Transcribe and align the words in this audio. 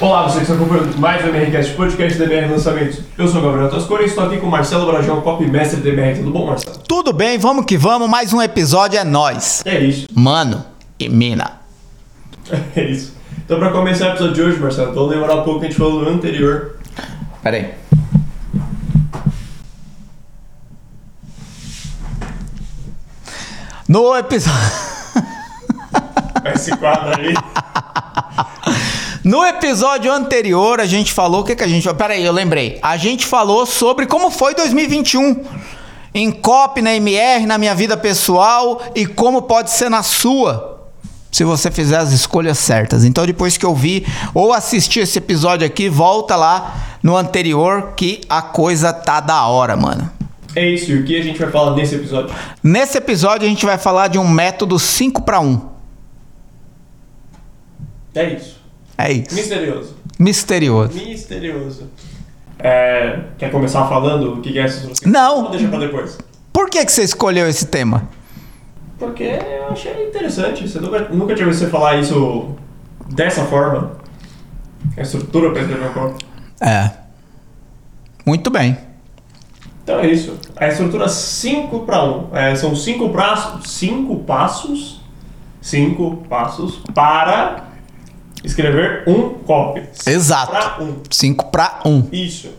Olá, 0.00 0.22
você 0.22 0.36
que 0.36 0.42
está 0.44 0.54
acompanhando 0.54 0.96
mais 0.98 1.22
um 1.22 1.28
MRCast, 1.28 1.74
podcast 1.74 2.18
DMR 2.18 2.50
Lançamentos. 2.50 3.00
Eu 3.18 3.28
sou 3.28 3.38
o 3.38 3.44
Gabriel 3.44 3.68
Tascone 3.68 4.04
e 4.04 4.06
estou 4.06 4.24
aqui 4.24 4.38
com 4.38 4.46
o 4.46 4.50
Marcelo 4.50 4.90
Brajão, 4.90 5.20
copy 5.20 5.44
mestre 5.46 5.82
DMR. 5.82 6.16
Tudo 6.16 6.30
bom, 6.30 6.46
Marcelo? 6.46 6.78
Tudo 6.88 7.12
bem, 7.12 7.36
vamos 7.36 7.66
que 7.66 7.76
vamos, 7.76 8.08
mais 8.08 8.32
um 8.32 8.40
episódio 8.40 8.98
é 8.98 9.04
nós. 9.04 9.62
É 9.66 9.78
isso, 9.78 10.06
Mano 10.14 10.64
e 10.98 11.06
mina. 11.06 11.60
é 12.74 12.82
isso. 12.82 13.14
Então, 13.44 13.58
para 13.58 13.72
começar 13.72 14.06
o 14.06 14.08
episódio 14.12 14.34
de 14.34 14.42
hoje, 14.42 14.58
Marcelo, 14.58 14.94
vou 14.94 15.06
lembrar 15.06 15.34
um 15.34 15.42
pouco 15.42 15.60
que 15.60 15.66
a 15.66 15.68
gente 15.68 15.78
falou 15.78 16.02
no 16.02 16.08
anterior. 16.08 16.76
Pera 17.42 17.58
aí. 17.58 17.74
No 23.86 24.16
episódio 24.16 24.60
Esse 26.54 26.74
quadro 26.78 27.20
aí. 27.20 27.34
No 29.22 29.44
episódio 29.44 30.10
anterior, 30.10 30.80
a 30.80 30.86
gente 30.86 31.12
falou 31.12 31.42
o 31.42 31.44
que 31.44 31.54
que 31.54 31.62
a 31.62 31.68
gente, 31.68 31.92
pera 31.94 32.14
aí, 32.14 32.24
eu 32.24 32.32
lembrei. 32.32 32.78
A 32.80 32.96
gente 32.96 33.26
falou 33.26 33.66
sobre 33.66 34.06
como 34.06 34.30
foi 34.30 34.54
2021 34.54 35.44
em 36.14 36.30
COP, 36.30 36.80
na 36.80 36.94
MR, 36.94 37.44
na 37.44 37.58
minha 37.58 37.74
vida 37.74 37.96
pessoal 37.96 38.80
e 38.94 39.06
como 39.06 39.42
pode 39.42 39.70
ser 39.70 39.90
na 39.90 40.02
sua. 40.02 40.88
Se 41.30 41.44
você 41.44 41.70
fizer 41.70 41.98
as 41.98 42.12
escolhas 42.12 42.58
certas. 42.58 43.04
Então, 43.04 43.24
depois 43.26 43.56
que 43.56 43.64
eu 43.64 43.74
vi 43.74 44.04
ou 44.34 44.52
assistir 44.52 45.00
esse 45.00 45.18
episódio 45.18 45.66
aqui, 45.66 45.88
volta 45.88 46.34
lá 46.34 46.98
no 47.02 47.16
anterior 47.16 47.92
que 47.94 48.22
a 48.28 48.42
coisa 48.42 48.92
tá 48.92 49.20
da 49.20 49.46
hora, 49.46 49.76
mano. 49.76 50.10
É 50.56 50.68
isso, 50.68 50.90
e 50.90 50.98
o 50.98 51.04
que 51.04 51.16
a 51.16 51.22
gente 51.22 51.38
vai 51.38 51.50
falar 51.50 51.76
nesse 51.76 51.94
episódio? 51.94 52.34
Nesse 52.62 52.98
episódio, 52.98 53.46
a 53.46 53.48
gente 53.48 53.64
vai 53.64 53.78
falar 53.78 54.08
de 54.08 54.18
um 54.18 54.26
método 54.26 54.78
5 54.78 55.22
para 55.22 55.38
1. 55.38 55.60
É 58.16 58.34
isso. 58.34 58.59
É 59.06 59.12
isso. 59.12 59.34
Misterioso. 59.34 59.94
Misterioso. 60.18 60.94
Misterioso. 60.94 61.90
É, 62.58 63.20
quer 63.38 63.50
começar 63.50 63.88
falando 63.88 64.34
o 64.34 64.40
que 64.40 64.58
é 64.58 64.62
essa? 64.62 64.90
Não. 65.06 65.44
Ou 65.44 65.50
deixa 65.50 65.66
pra 65.68 65.78
depois? 65.78 66.18
Por 66.52 66.68
que, 66.68 66.84
que 66.84 66.92
você 66.92 67.02
escolheu 67.02 67.48
esse 67.48 67.66
tema? 67.66 68.08
Porque 68.98 69.24
eu 69.24 69.68
achei 69.70 70.08
interessante. 70.08 70.68
Você 70.68 70.78
nunca, 70.78 71.08
nunca 71.08 71.34
tinha 71.34 71.46
visto 71.48 71.60
você 71.60 71.70
falar 71.70 71.96
isso 71.98 72.54
dessa 73.08 73.44
forma. 73.44 73.92
A 74.96 75.00
estrutura 75.00 75.50
para 75.52 75.62
escrever 75.62 75.88
um 75.88 75.92
corpo. 75.92 76.18
É. 76.60 76.90
Muito 78.26 78.50
bem. 78.50 78.76
Então 79.82 79.98
é 79.98 80.06
isso. 80.08 80.38
A 80.56 80.68
estrutura 80.68 81.08
5 81.08 81.80
para 81.80 82.04
1. 82.04 82.56
são 82.56 82.76
5 82.76 83.08
passos. 83.08 83.66
5 83.66 84.16
passos. 84.24 85.00
5 85.62 86.16
passos 86.28 86.82
para 86.94 87.69
escrever 88.44 89.04
um 89.06 89.30
copy. 89.30 89.82
Exato. 90.06 90.52
Para 90.52 90.82
um. 90.82 90.96
5 91.10 91.46
para 91.46 91.80
1. 91.84 92.08
Isso. 92.12 92.50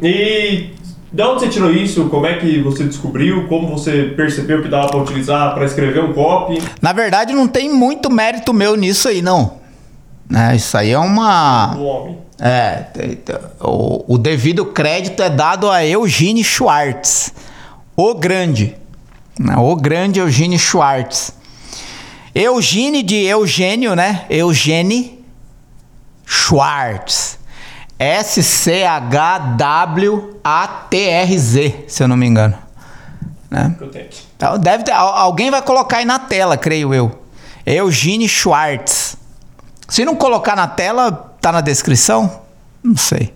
E 0.00 0.70
de 1.12 1.22
onde 1.22 1.40
você 1.40 1.48
tirou 1.48 1.70
isso? 1.70 2.08
Como 2.08 2.24
é 2.24 2.38
que 2.38 2.60
você 2.62 2.84
descobriu? 2.84 3.46
Como 3.46 3.68
você 3.68 4.14
percebeu 4.16 4.62
que 4.62 4.68
dava 4.68 4.88
para 4.88 4.98
utilizar 4.98 5.54
para 5.54 5.66
escrever 5.66 6.02
um 6.02 6.12
copy? 6.14 6.62
Na 6.80 6.92
verdade, 6.92 7.34
não 7.34 7.46
tem 7.46 7.68
muito 7.68 8.10
mérito 8.10 8.54
meu 8.54 8.76
nisso 8.76 9.08
aí, 9.08 9.20
não. 9.20 9.60
É, 10.34 10.56
isso 10.56 10.76
aí 10.76 10.90
é 10.90 10.98
uma. 10.98 11.74
do 11.74 11.84
homem? 11.84 12.18
É, 12.40 12.86
o, 13.60 14.14
o 14.14 14.18
devido 14.18 14.64
crédito 14.66 15.22
é 15.22 15.28
dado 15.28 15.70
a 15.70 15.86
Eugene 15.86 16.42
Schwartz, 16.42 17.32
o 17.94 18.14
grande, 18.14 18.74
né? 19.38 19.54
o 19.56 19.76
grande 19.76 20.18
Eugene 20.18 20.58
Schwartz. 20.58 21.34
Eugene 22.34 23.02
de 23.02 23.16
Eugênio, 23.24 23.94
né? 23.94 24.24
Eugene 24.30 25.24
Schwartz. 26.24 27.38
S-C-H-W-A-T-R-Z, 30.42 31.84
se 31.88 32.02
eu 32.02 32.08
não 32.08 32.16
me 32.16 32.26
engano. 32.26 32.56
Né? 33.50 33.76
Então, 34.36 34.58
deve 34.58 34.82
ter, 34.84 34.92
al- 34.92 35.14
alguém 35.14 35.50
vai 35.50 35.62
colocar 35.62 35.98
aí 35.98 36.04
na 36.04 36.18
tela, 36.18 36.56
creio 36.56 36.92
eu. 36.94 37.22
Eugene 37.66 38.28
Schwartz. 38.28 39.16
Se 39.88 40.04
não 40.04 40.16
colocar 40.16 40.56
na 40.56 40.66
tela, 40.66 41.12
tá 41.40 41.52
na 41.52 41.60
descrição? 41.60 42.40
Não 42.82 42.96
sei. 42.96 43.32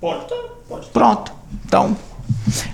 Pode 0.00 0.22
estar, 0.24 0.36
pode. 0.68 0.86
Pronto. 0.88 1.32
Então, 1.66 1.96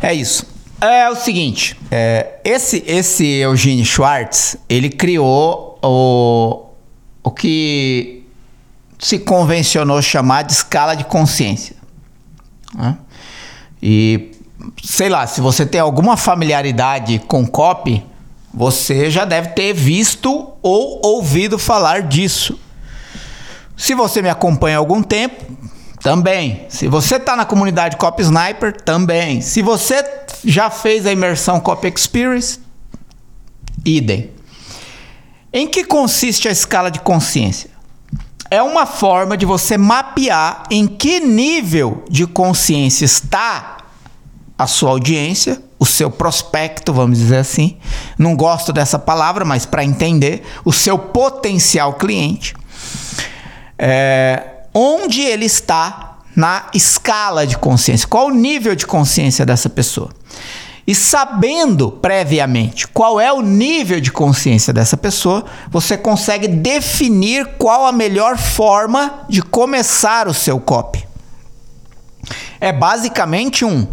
é 0.00 0.14
isso. 0.14 0.46
É 0.80 1.08
o 1.08 1.16
seguinte, 1.16 1.76
é, 1.90 2.40
esse 2.44 2.82
esse 2.86 3.24
Eugene 3.24 3.84
Schwartz, 3.84 4.56
ele 4.68 4.90
criou 4.90 5.78
o, 5.82 6.66
o 7.22 7.30
que 7.30 8.26
se 8.98 9.18
convencionou 9.18 10.00
chamar 10.02 10.42
de 10.42 10.52
escala 10.52 10.94
de 10.94 11.04
consciência. 11.04 11.76
né? 12.74 12.98
E 13.82 14.32
sei 14.82 15.08
lá, 15.08 15.26
se 15.26 15.40
você 15.40 15.64
tem 15.66 15.80
alguma 15.80 16.16
familiaridade 16.16 17.18
com 17.26 17.46
copy, 17.46 18.04
você 18.52 19.10
já 19.10 19.24
deve 19.24 19.48
ter 19.48 19.72
visto 19.72 20.52
ou 20.62 21.00
ouvido 21.04 21.58
falar 21.58 22.02
disso. 22.02 22.58
Se 23.76 23.94
você 23.94 24.22
me 24.22 24.28
acompanha 24.28 24.76
há 24.76 24.78
algum 24.78 25.02
tempo, 25.02 25.44
também. 26.04 26.66
Se 26.68 26.86
você 26.86 27.16
está 27.16 27.34
na 27.34 27.46
comunidade 27.46 27.96
Cop 27.96 28.20
Sniper, 28.20 28.78
também. 28.78 29.40
Se 29.40 29.62
você 29.62 30.04
já 30.44 30.68
fez 30.68 31.06
a 31.06 31.12
imersão 31.12 31.58
Cop 31.58 31.88
Experience, 31.88 32.60
idem. 33.82 34.30
Em 35.50 35.66
que 35.66 35.82
consiste 35.82 36.46
a 36.46 36.50
escala 36.50 36.90
de 36.90 37.00
consciência? 37.00 37.70
É 38.50 38.62
uma 38.62 38.84
forma 38.84 39.34
de 39.34 39.46
você 39.46 39.78
mapear 39.78 40.64
em 40.70 40.86
que 40.86 41.20
nível 41.20 42.04
de 42.10 42.26
consciência 42.26 43.06
está 43.06 43.78
a 44.58 44.66
sua 44.66 44.90
audiência, 44.90 45.62
o 45.78 45.86
seu 45.86 46.10
prospecto, 46.10 46.92
vamos 46.92 47.18
dizer 47.18 47.38
assim. 47.38 47.78
Não 48.18 48.36
gosto 48.36 48.74
dessa 48.74 48.98
palavra, 48.98 49.42
mas 49.42 49.64
para 49.64 49.82
entender, 49.82 50.42
o 50.66 50.72
seu 50.72 50.98
potencial 50.98 51.94
cliente 51.94 52.54
é, 53.78 54.53
onde 54.74 55.22
ele 55.22 55.44
está 55.44 56.18
na 56.34 56.66
escala 56.74 57.46
de 57.46 57.56
consciência, 57.56 58.08
qual 58.08 58.26
o 58.26 58.34
nível 58.34 58.74
de 58.74 58.86
consciência 58.86 59.46
dessa 59.46 59.70
pessoa. 59.70 60.10
E 60.86 60.94
sabendo 60.94 61.90
previamente 61.90 62.86
qual 62.88 63.18
é 63.18 63.32
o 63.32 63.40
nível 63.40 64.00
de 64.00 64.12
consciência 64.12 64.72
dessa 64.72 64.96
pessoa, 64.96 65.44
você 65.70 65.96
consegue 65.96 66.46
definir 66.46 67.54
qual 67.56 67.86
a 67.86 67.92
melhor 67.92 68.36
forma 68.36 69.20
de 69.28 69.40
começar 69.40 70.28
o 70.28 70.34
seu 70.34 70.60
copy. 70.60 71.06
É 72.60 72.72
basicamente 72.72 73.64
um 73.64 73.86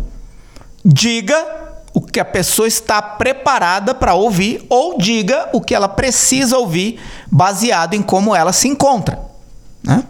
diga 0.84 1.62
o 1.94 2.02
que 2.02 2.19
a 2.19 2.25
pessoa 2.25 2.68
está 2.68 3.02
preparada 3.02 3.94
para 3.94 4.13
ouvir 4.13 4.66
ou 4.69 4.98
diga 4.98 5.50
o 5.53 5.62
que 5.62 5.75
ela 5.75 5.88
precisa 5.88 6.58
ouvir 6.58 7.00
baseado 7.30 7.94
em 7.94 8.02
como 8.02 8.36
ela 8.36 8.52
se 8.52 8.68
encontra. 8.68 9.19
Né? 9.84 10.03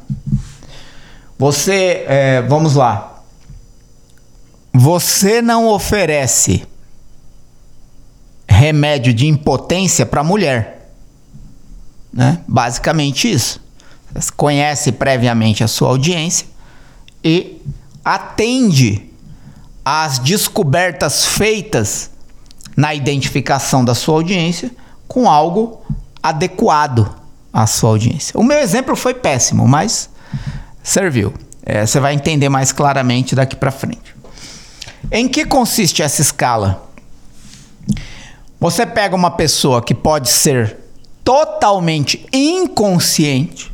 Você, 1.41 2.05
é, 2.07 2.43
vamos 2.43 2.75
lá. 2.75 3.23
Você 4.71 5.41
não 5.41 5.69
oferece 5.69 6.67
remédio 8.47 9.11
de 9.11 9.25
impotência 9.25 10.05
para 10.05 10.23
mulher, 10.23 10.91
né? 12.13 12.43
Basicamente 12.47 13.31
isso. 13.31 13.59
Você 14.13 14.31
conhece 14.37 14.91
previamente 14.91 15.63
a 15.63 15.67
sua 15.67 15.89
audiência 15.89 16.45
e 17.23 17.59
atende 18.05 19.09
às 19.83 20.19
descobertas 20.19 21.25
feitas 21.25 22.11
na 22.77 22.93
identificação 22.93 23.83
da 23.83 23.95
sua 23.95 24.13
audiência 24.13 24.69
com 25.07 25.27
algo 25.27 25.81
adequado 26.21 27.11
à 27.51 27.65
sua 27.65 27.89
audiência. 27.89 28.39
O 28.39 28.43
meu 28.43 28.59
exemplo 28.59 28.95
foi 28.95 29.15
péssimo, 29.15 29.67
mas 29.67 30.07
serviu. 30.83 31.33
É, 31.65 31.85
você 31.85 31.99
vai 31.99 32.13
entender 32.13 32.49
mais 32.49 32.71
claramente 32.71 33.35
daqui 33.35 33.55
para 33.55 33.71
frente. 33.71 34.15
Em 35.11 35.27
que 35.27 35.45
consiste 35.45 36.01
essa 36.01 36.21
escala? 36.21 36.89
Você 38.59 38.85
pega 38.85 39.15
uma 39.15 39.31
pessoa 39.31 39.81
que 39.81 39.93
pode 39.93 40.29
ser 40.29 40.77
totalmente 41.23 42.25
inconsciente, 42.31 43.71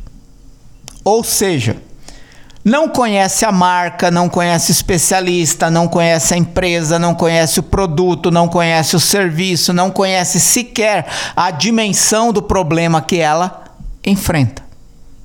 ou 1.04 1.24
seja, 1.24 1.76
não 2.64 2.88
conhece 2.88 3.44
a 3.44 3.52
marca, 3.52 4.10
não 4.10 4.28
conhece 4.28 4.72
especialista, 4.72 5.70
não 5.70 5.88
conhece 5.88 6.34
a 6.34 6.36
empresa, 6.36 6.98
não 6.98 7.14
conhece 7.14 7.60
o 7.60 7.62
produto, 7.62 8.30
não 8.30 8.48
conhece 8.48 8.94
o 8.94 9.00
serviço, 9.00 9.72
não 9.72 9.90
conhece 9.90 10.38
sequer 10.38 11.06
a 11.34 11.50
dimensão 11.50 12.32
do 12.32 12.42
problema 12.42 13.00
que 13.00 13.18
ela 13.18 13.64
enfrenta. 14.04 14.62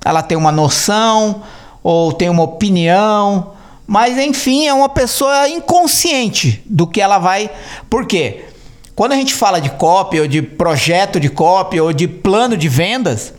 Ela 0.04 0.22
tem 0.22 0.38
uma 0.38 0.52
noção 0.52 1.42
ou 1.84 2.14
tem 2.14 2.30
uma 2.30 2.42
opinião, 2.42 3.52
mas 3.86 4.16
enfim, 4.16 4.66
é 4.66 4.72
uma 4.72 4.88
pessoa 4.88 5.46
inconsciente 5.50 6.62
do 6.64 6.86
que 6.86 6.98
ela 6.98 7.18
vai. 7.18 7.50
Por 7.90 8.06
quê? 8.06 8.46
Quando 8.96 9.12
a 9.12 9.16
gente 9.16 9.34
fala 9.34 9.60
de 9.60 9.68
copy 9.68 10.20
ou 10.20 10.26
de 10.26 10.40
projeto 10.40 11.20
de 11.20 11.28
copy 11.28 11.78
ou 11.78 11.92
de 11.92 12.08
plano 12.08 12.56
de 12.56 12.68
vendas, 12.68 13.34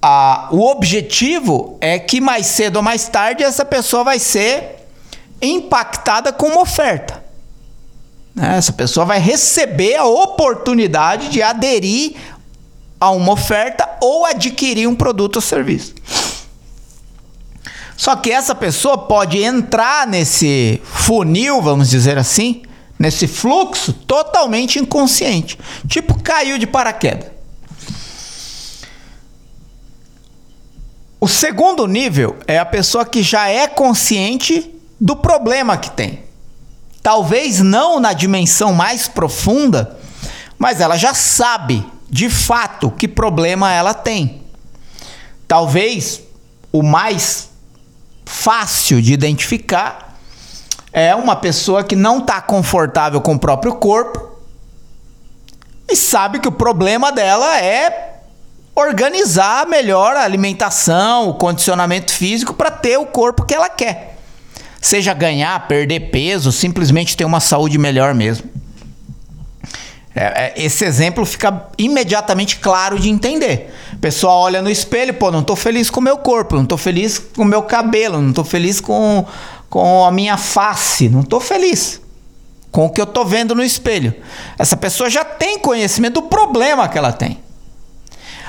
a, 0.00 0.48
o 0.52 0.64
objetivo 0.70 1.76
é 1.80 1.98
que 1.98 2.20
mais 2.20 2.46
cedo 2.46 2.76
ou 2.76 2.82
mais 2.82 3.08
tarde 3.08 3.42
essa 3.42 3.64
pessoa 3.64 4.04
vai 4.04 4.20
ser 4.20 4.76
impactada 5.40 6.32
com 6.32 6.46
uma 6.46 6.60
oferta. 6.60 7.24
Né? 8.34 8.56
Essa 8.58 8.72
pessoa 8.72 9.04
vai 9.04 9.18
receber 9.18 9.96
a 9.96 10.04
oportunidade 10.04 11.30
de 11.30 11.42
aderir 11.42 12.14
a 13.00 13.10
uma 13.10 13.32
oferta 13.32 13.88
ou 14.00 14.24
adquirir 14.24 14.86
um 14.86 14.94
produto 14.94 15.36
ou 15.36 15.42
serviço. 15.42 15.94
Só 18.02 18.16
que 18.16 18.32
essa 18.32 18.52
pessoa 18.52 18.98
pode 18.98 19.40
entrar 19.40 20.08
nesse 20.08 20.82
funil, 20.84 21.62
vamos 21.62 21.88
dizer 21.88 22.18
assim, 22.18 22.62
nesse 22.98 23.28
fluxo 23.28 23.92
totalmente 23.92 24.80
inconsciente. 24.80 25.56
Tipo, 25.86 26.20
caiu 26.20 26.58
de 26.58 26.66
paraquedas. 26.66 27.30
O 31.20 31.28
segundo 31.28 31.86
nível 31.86 32.36
é 32.48 32.58
a 32.58 32.64
pessoa 32.64 33.04
que 33.04 33.22
já 33.22 33.46
é 33.46 33.68
consciente 33.68 34.68
do 35.00 35.14
problema 35.14 35.76
que 35.76 35.92
tem. 35.92 36.24
Talvez 37.04 37.60
não 37.60 38.00
na 38.00 38.12
dimensão 38.12 38.74
mais 38.74 39.06
profunda, 39.06 39.96
mas 40.58 40.80
ela 40.80 40.96
já 40.96 41.14
sabe 41.14 41.86
de 42.10 42.28
fato 42.28 42.90
que 42.90 43.06
problema 43.06 43.72
ela 43.72 43.94
tem. 43.94 44.42
Talvez 45.46 46.20
o 46.72 46.82
mais 46.82 47.51
fácil 48.32 49.02
de 49.02 49.12
identificar 49.12 50.16
é 50.90 51.14
uma 51.14 51.36
pessoa 51.36 51.84
que 51.84 51.94
não 51.94 52.18
está 52.18 52.40
confortável 52.40 53.20
com 53.20 53.34
o 53.34 53.38
próprio 53.38 53.74
corpo 53.74 54.30
e 55.88 55.94
sabe 55.94 56.38
que 56.38 56.48
o 56.48 56.52
problema 56.52 57.12
dela 57.12 57.58
é 57.60 58.20
organizar 58.74 59.66
melhor 59.66 60.16
a 60.16 60.22
alimentação, 60.22 61.28
o 61.28 61.34
condicionamento 61.34 62.10
físico 62.12 62.54
para 62.54 62.70
ter 62.70 62.96
o 62.96 63.04
corpo 63.04 63.44
que 63.44 63.54
ela 63.54 63.68
quer. 63.68 64.18
Seja 64.80 65.12
ganhar, 65.12 65.68
perder 65.68 66.10
peso, 66.10 66.50
simplesmente 66.50 67.16
ter 67.16 67.26
uma 67.26 67.38
saúde 67.40 67.78
melhor 67.78 68.14
mesmo. 68.14 68.50
É, 70.14 70.24
é, 70.24 70.52
esse 70.56 70.84
exemplo 70.84 71.24
fica 71.24 71.68
imediatamente 71.78 72.56
claro 72.56 72.98
de 72.98 73.08
entender. 73.08 73.72
O 73.94 73.98
pessoal 73.98 74.40
olha 74.40 74.60
no 74.60 74.70
espelho, 74.70 75.14
pô, 75.14 75.30
não 75.30 75.40
estou 75.40 75.56
feliz 75.56 75.88
com 75.88 76.00
o 76.00 76.02
meu 76.02 76.18
corpo, 76.18 76.54
não 76.54 76.64
estou 76.64 76.78
feliz 76.78 77.18
com 77.18 77.42
o 77.42 77.46
meu 77.46 77.62
cabelo, 77.62 78.20
não 78.20 78.30
estou 78.30 78.44
feliz 78.44 78.80
com, 78.80 79.24
com 79.70 80.04
a 80.04 80.10
minha 80.10 80.36
face, 80.36 81.08
não 81.08 81.20
estou 81.20 81.40
feliz 81.40 82.02
com 82.72 82.86
o 82.86 82.90
que 82.90 83.00
eu 83.00 83.04
estou 83.04 83.24
vendo 83.26 83.54
no 83.54 83.62
espelho. 83.62 84.14
Essa 84.58 84.76
pessoa 84.76 85.10
já 85.10 85.24
tem 85.24 85.58
conhecimento 85.58 86.14
do 86.14 86.22
problema 86.22 86.88
que 86.88 86.96
ela 86.96 87.12
tem. 87.12 87.38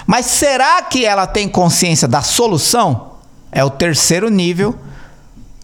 Mas 0.07 0.25
será 0.25 0.81
que 0.81 1.05
ela 1.05 1.27
tem 1.27 1.47
consciência 1.47 2.07
da 2.07 2.21
solução? 2.21 3.13
É 3.51 3.63
o 3.63 3.69
terceiro 3.69 4.29
nível 4.29 4.75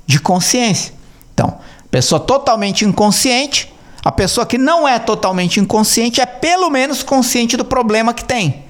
de 0.06 0.20
consciência. 0.20 0.94
Então, 1.34 1.58
pessoa 1.90 2.20
totalmente 2.20 2.84
inconsciente, 2.84 3.74
a 4.04 4.12
pessoa 4.12 4.46
que 4.46 4.58
não 4.58 4.88
é 4.88 4.98
totalmente 4.98 5.60
inconsciente 5.60 6.22
é 6.22 6.26
pelo 6.26 6.70
menos 6.70 7.04
consciente 7.04 7.58
do 7.58 7.66
problema 7.66 8.14
que 8.14 8.24
tem. 8.24 8.66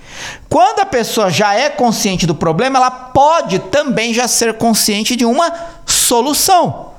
Quando 0.49 0.79
a 0.79 0.85
pessoa 0.85 1.29
já 1.29 1.53
é 1.53 1.69
consciente 1.69 2.25
do 2.25 2.35
problema, 2.35 2.79
ela 2.79 2.91
pode 2.91 3.59
também 3.59 4.13
já 4.13 4.27
ser 4.27 4.53
consciente 4.55 5.15
de 5.15 5.25
uma 5.25 5.53
solução. 5.85 6.89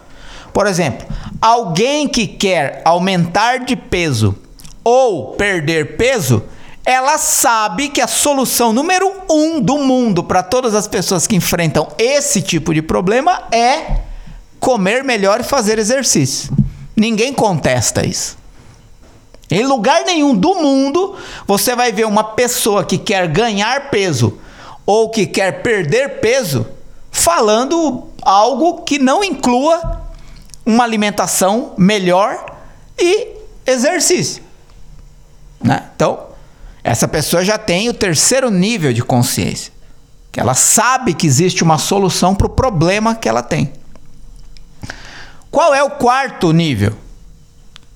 Por 0.52 0.66
exemplo, 0.66 1.06
alguém 1.40 2.08
que 2.08 2.26
quer 2.26 2.82
aumentar 2.84 3.60
de 3.60 3.76
peso 3.76 4.36
ou 4.82 5.32
perder 5.34 5.96
peso, 5.96 6.42
ela 6.84 7.18
sabe 7.18 7.88
que 7.88 8.00
a 8.00 8.08
solução 8.08 8.72
número 8.72 9.12
um 9.30 9.60
do 9.60 9.78
mundo 9.78 10.24
para 10.24 10.42
todas 10.42 10.74
as 10.74 10.88
pessoas 10.88 11.26
que 11.26 11.36
enfrentam 11.36 11.88
esse 11.98 12.40
tipo 12.40 12.72
de 12.72 12.80
problema 12.80 13.42
é 13.52 13.98
comer 14.58 15.04
melhor 15.04 15.40
e 15.40 15.44
fazer 15.44 15.78
exercício. 15.78 16.52
Ninguém 17.00 17.32
contesta 17.32 18.06
isso. 18.06 18.36
Em 19.50 19.64
lugar 19.64 20.04
nenhum 20.04 20.34
do 20.34 20.56
mundo 20.56 21.16
você 21.46 21.74
vai 21.74 21.90
ver 21.90 22.04
uma 22.04 22.22
pessoa 22.22 22.84
que 22.84 22.98
quer 22.98 23.26
ganhar 23.26 23.88
peso 23.88 24.38
ou 24.84 25.08
que 25.08 25.26
quer 25.26 25.62
perder 25.62 26.20
peso 26.20 26.66
falando 27.10 28.06
algo 28.20 28.82
que 28.82 28.98
não 28.98 29.24
inclua 29.24 30.02
uma 30.66 30.84
alimentação 30.84 31.72
melhor 31.78 32.44
e 32.98 33.28
exercício. 33.66 34.42
Né? 35.58 35.88
Então, 35.96 36.26
essa 36.84 37.08
pessoa 37.08 37.42
já 37.42 37.56
tem 37.56 37.88
o 37.88 37.94
terceiro 37.94 38.50
nível 38.50 38.92
de 38.92 39.02
consciência, 39.02 39.72
que 40.30 40.38
ela 40.38 40.52
sabe 40.52 41.14
que 41.14 41.26
existe 41.26 41.64
uma 41.64 41.78
solução 41.78 42.34
para 42.34 42.46
o 42.46 42.50
problema 42.50 43.14
que 43.14 43.26
ela 43.26 43.42
tem. 43.42 43.79
Qual 45.50 45.74
é 45.74 45.82
o 45.82 45.90
quarto 45.90 46.52
nível? 46.52 46.94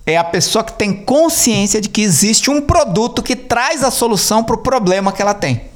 É 0.06 0.16
a 0.16 0.24
pessoa 0.24 0.64
que 0.64 0.72
tem 0.72 1.04
consciência 1.04 1.80
de 1.80 1.88
que 1.88 2.02
existe 2.02 2.50
um 2.50 2.60
produto 2.60 3.22
que 3.22 3.34
traz 3.34 3.82
a 3.82 3.90
solução 3.90 4.44
para 4.44 4.54
o 4.54 4.58
problema 4.58 5.12
que 5.12 5.22
ela 5.22 5.34
tem. 5.34 5.70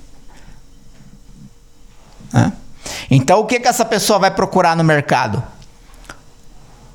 Então, 3.10 3.40
o 3.40 3.46
que, 3.46 3.58
que 3.58 3.68
essa 3.68 3.84
pessoa 3.84 4.18
vai 4.18 4.30
procurar 4.30 4.76
no 4.76 4.84
mercado? 4.84 5.42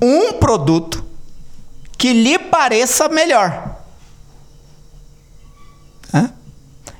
Um 0.00 0.34
produto 0.34 1.04
que 1.98 2.12
lhe 2.12 2.38
pareça 2.38 3.08
melhor. 3.08 3.74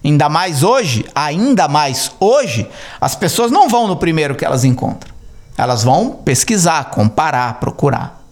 Ainda 0.05 0.29
mais 0.29 0.63
hoje, 0.63 1.07
ainda 1.15 1.67
mais 1.67 2.13
hoje, 2.21 2.69
as 3.01 3.15
pessoas 3.15 3.51
não 3.51 3.71
vão 3.71 3.87
no 3.87 3.97
primeiro 3.97 4.35
que 4.35 4.45
elas 4.45 4.63
encontram. 4.63 5.14
Elas 5.57 5.85
vão 5.85 6.11
pesquisar, 6.11 6.91
comparar, 6.91 7.61
procurar. 7.61 8.23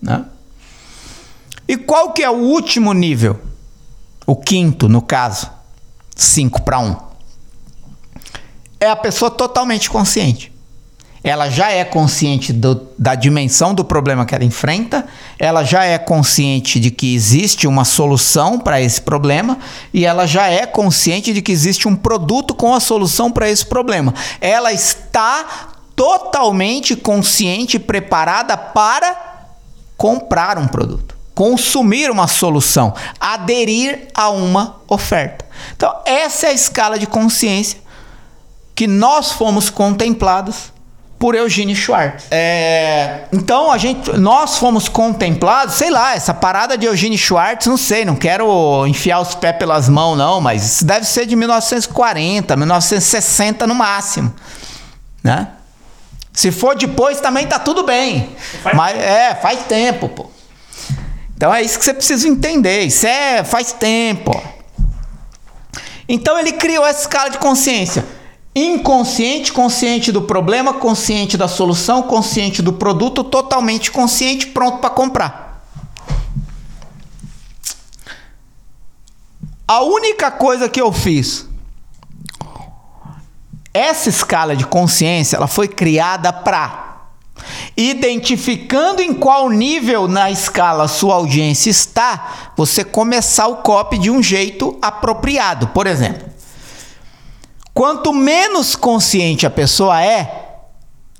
Né? 0.00 0.24
E 1.68 1.76
qual 1.76 2.12
que 2.12 2.22
é 2.22 2.30
o 2.30 2.34
último 2.34 2.92
nível? 2.92 3.40
O 4.26 4.36
quinto, 4.36 4.88
no 4.88 5.02
caso. 5.02 5.50
5 6.16 6.62
para 6.62 6.78
1. 6.78 6.96
É 8.80 8.88
a 8.88 8.96
pessoa 8.96 9.30
totalmente 9.30 9.90
consciente 9.90 10.54
ela 11.24 11.48
já 11.48 11.70
é 11.70 11.82
consciente 11.84 12.52
do, 12.52 12.86
da 12.98 13.14
dimensão 13.14 13.72
do 13.72 13.82
problema 13.82 14.26
que 14.26 14.34
ela 14.34 14.44
enfrenta, 14.44 15.06
ela 15.38 15.64
já 15.64 15.82
é 15.82 15.96
consciente 15.96 16.78
de 16.78 16.90
que 16.90 17.14
existe 17.14 17.66
uma 17.66 17.82
solução 17.82 18.58
para 18.58 18.78
esse 18.78 19.00
problema 19.00 19.58
e 19.92 20.04
ela 20.04 20.26
já 20.26 20.48
é 20.48 20.66
consciente 20.66 21.32
de 21.32 21.40
que 21.40 21.50
existe 21.50 21.88
um 21.88 21.96
produto 21.96 22.54
com 22.54 22.74
a 22.74 22.78
solução 22.78 23.32
para 23.32 23.48
esse 23.48 23.64
problema. 23.64 24.12
Ela 24.38 24.70
está 24.70 25.70
totalmente 25.94 26.96
consciente 26.96 27.76
e 27.76 27.80
preparada 27.80 28.56
para 28.56 29.34
comprar 29.96 30.58
um 30.58 30.66
produto, 30.66 31.16
consumir 31.34 32.10
uma 32.10 32.26
solução, 32.26 32.94
aderir 33.20 34.08
a 34.14 34.30
uma 34.30 34.80
oferta. 34.88 35.44
Então, 35.76 35.94
essa 36.04 36.46
é 36.46 36.50
a 36.50 36.54
escala 36.54 36.98
de 36.98 37.06
consciência 37.06 37.78
que 38.74 38.86
nós 38.86 39.30
fomos 39.32 39.70
contemplados 39.70 40.74
por 41.18 41.34
Eugênio 41.34 41.76
Schwartz. 41.76 42.26
É, 42.30 43.24
então 43.32 43.70
a 43.70 43.78
gente, 43.78 44.12
nós 44.18 44.58
fomos 44.58 44.88
contemplados, 44.88 45.76
sei 45.76 45.88
lá, 45.88 46.14
essa 46.14 46.34
parada 46.34 46.76
de 46.76 46.86
Eugênio 46.86 47.16
Schwartz, 47.16 47.66
não 47.66 47.76
sei, 47.76 48.04
não 48.04 48.16
quero 48.16 48.86
enfiar 48.86 49.20
os 49.20 49.34
pés 49.34 49.56
pelas 49.56 49.88
mãos 49.88 50.18
não, 50.18 50.40
mas 50.40 50.64
isso 50.64 50.84
deve 50.84 51.06
ser 51.06 51.24
de 51.24 51.36
1940, 51.36 52.56
1960 52.56 53.66
no 53.66 53.74
máximo, 53.74 54.34
né? 55.22 55.48
Se 56.34 56.50
for 56.50 56.74
depois 56.74 57.20
também 57.20 57.46
tá 57.46 57.60
tudo 57.60 57.84
bem. 57.84 58.28
Faz 58.60 58.76
mas 58.76 58.98
é, 58.98 59.36
faz 59.36 59.60
tempo, 59.66 60.08
pô. 60.08 60.26
Então 61.36 61.54
é 61.54 61.62
isso 61.62 61.78
que 61.78 61.84
você 61.84 61.94
precisa 61.94 62.28
entender. 62.28 62.82
Isso 62.82 63.06
é 63.06 63.44
faz 63.44 63.72
tempo. 63.72 64.32
Ó. 64.34 64.64
Então 66.08 66.36
ele 66.36 66.52
criou 66.52 66.84
essa 66.84 67.02
escala 67.02 67.30
de 67.30 67.38
consciência. 67.38 68.04
Inconsciente, 68.52 69.52
consciente 69.52 70.10
do 70.10 70.22
problema, 70.22 70.74
consciente 70.74 71.36
da 71.36 71.46
solução, 71.46 72.02
consciente 72.02 72.60
do 72.60 72.72
produto, 72.72 73.22
totalmente 73.22 73.92
consciente, 73.92 74.48
pronto 74.48 74.78
para 74.78 74.90
comprar. 74.90 75.64
A 79.66 79.82
única 79.82 80.30
coisa 80.32 80.68
que 80.68 80.80
eu 80.80 80.92
fiz 80.92 81.48
essa 83.74 84.08
escala 84.08 84.56
de 84.56 84.64
consciência, 84.64 85.36
ela 85.36 85.48
foi 85.48 85.68
criada 85.68 86.32
para 86.32 86.82
identificando 87.76 89.02
em 89.02 89.12
qual 89.12 89.50
nível 89.50 90.06
na 90.06 90.30
escala 90.30 90.86
sua 90.86 91.16
audiência 91.16 91.68
está, 91.68 92.52
você 92.56 92.84
começar 92.84 93.48
o 93.48 93.56
copy 93.56 93.98
de 93.98 94.08
um 94.08 94.22
jeito 94.22 94.78
apropriado. 94.80 95.66
Por 95.68 95.86
exemplo, 95.86 96.32
Quanto 97.74 98.12
menos 98.12 98.76
consciente 98.76 99.44
a 99.44 99.50
pessoa 99.50 100.00
é, 100.00 100.60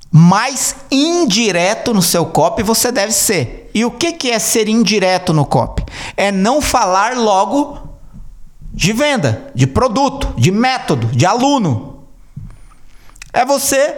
mais 0.08 0.76
indireto 0.88 1.92
no 1.92 2.00
seu 2.00 2.24
copy 2.26 2.62
você 2.62 2.92
deve 2.92 3.10
ser. 3.12 3.68
E 3.74 3.84
o 3.84 3.90
que, 3.90 4.12
que 4.12 4.30
é 4.30 4.38
ser 4.38 4.68
indireto 4.68 5.32
no 5.32 5.44
copy? 5.44 5.84
É 6.16 6.30
não 6.30 6.62
falar 6.62 7.16
logo 7.16 7.82
de 8.72 8.92
venda, 8.92 9.50
de 9.52 9.66
produto, 9.66 10.32
de 10.36 10.52
método, 10.52 11.08
de 11.08 11.26
aluno. 11.26 11.93
É 13.34 13.44
você 13.44 13.92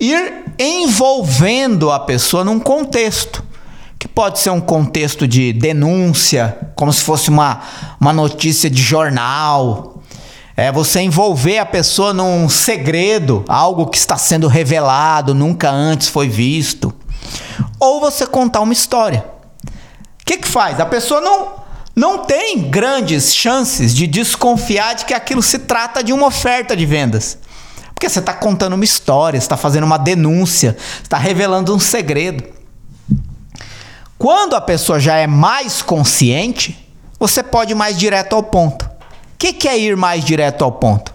ir 0.00 0.44
envolvendo 0.58 1.92
a 1.92 2.00
pessoa 2.00 2.44
num 2.44 2.58
contexto. 2.58 3.44
Que 3.96 4.08
pode 4.08 4.40
ser 4.40 4.50
um 4.50 4.60
contexto 4.60 5.28
de 5.28 5.52
denúncia, 5.52 6.58
como 6.74 6.92
se 6.92 7.04
fosse 7.04 7.28
uma, 7.28 7.60
uma 8.00 8.12
notícia 8.12 8.68
de 8.68 8.82
jornal. 8.82 10.02
É 10.56 10.72
você 10.72 11.00
envolver 11.00 11.58
a 11.58 11.64
pessoa 11.64 12.12
num 12.12 12.48
segredo, 12.48 13.44
algo 13.46 13.86
que 13.86 13.96
está 13.96 14.16
sendo 14.18 14.48
revelado, 14.48 15.32
nunca 15.32 15.70
antes 15.70 16.08
foi 16.08 16.28
visto. 16.28 16.92
Ou 17.78 18.00
você 18.00 18.26
contar 18.26 18.60
uma 18.62 18.72
história. 18.72 19.24
O 19.64 20.24
que, 20.26 20.38
que 20.38 20.48
faz? 20.48 20.80
A 20.80 20.86
pessoa 20.86 21.20
não, 21.20 21.52
não 21.94 22.18
tem 22.18 22.68
grandes 22.68 23.32
chances 23.32 23.94
de 23.94 24.08
desconfiar 24.08 24.96
de 24.96 25.04
que 25.04 25.14
aquilo 25.14 25.42
se 25.42 25.60
trata 25.60 26.02
de 26.02 26.12
uma 26.12 26.26
oferta 26.26 26.76
de 26.76 26.84
vendas. 26.84 27.38
Porque 28.02 28.10
você 28.12 28.18
está 28.18 28.34
contando 28.34 28.72
uma 28.72 28.82
história, 28.82 29.38
está 29.38 29.56
fazendo 29.56 29.84
uma 29.84 29.96
denúncia, 29.96 30.76
está 31.00 31.16
revelando 31.16 31.72
um 31.72 31.78
segredo. 31.78 32.42
Quando 34.18 34.56
a 34.56 34.60
pessoa 34.60 34.98
já 34.98 35.14
é 35.14 35.28
mais 35.28 35.82
consciente, 35.82 36.92
você 37.16 37.44
pode 37.44 37.70
ir 37.70 37.74
mais 37.76 37.96
direto 37.96 38.34
ao 38.34 38.42
ponto. 38.42 38.86
O 38.86 38.90
que, 39.38 39.52
que 39.52 39.68
é 39.68 39.78
ir 39.78 39.96
mais 39.96 40.24
direto 40.24 40.64
ao 40.64 40.72
ponto? 40.72 41.14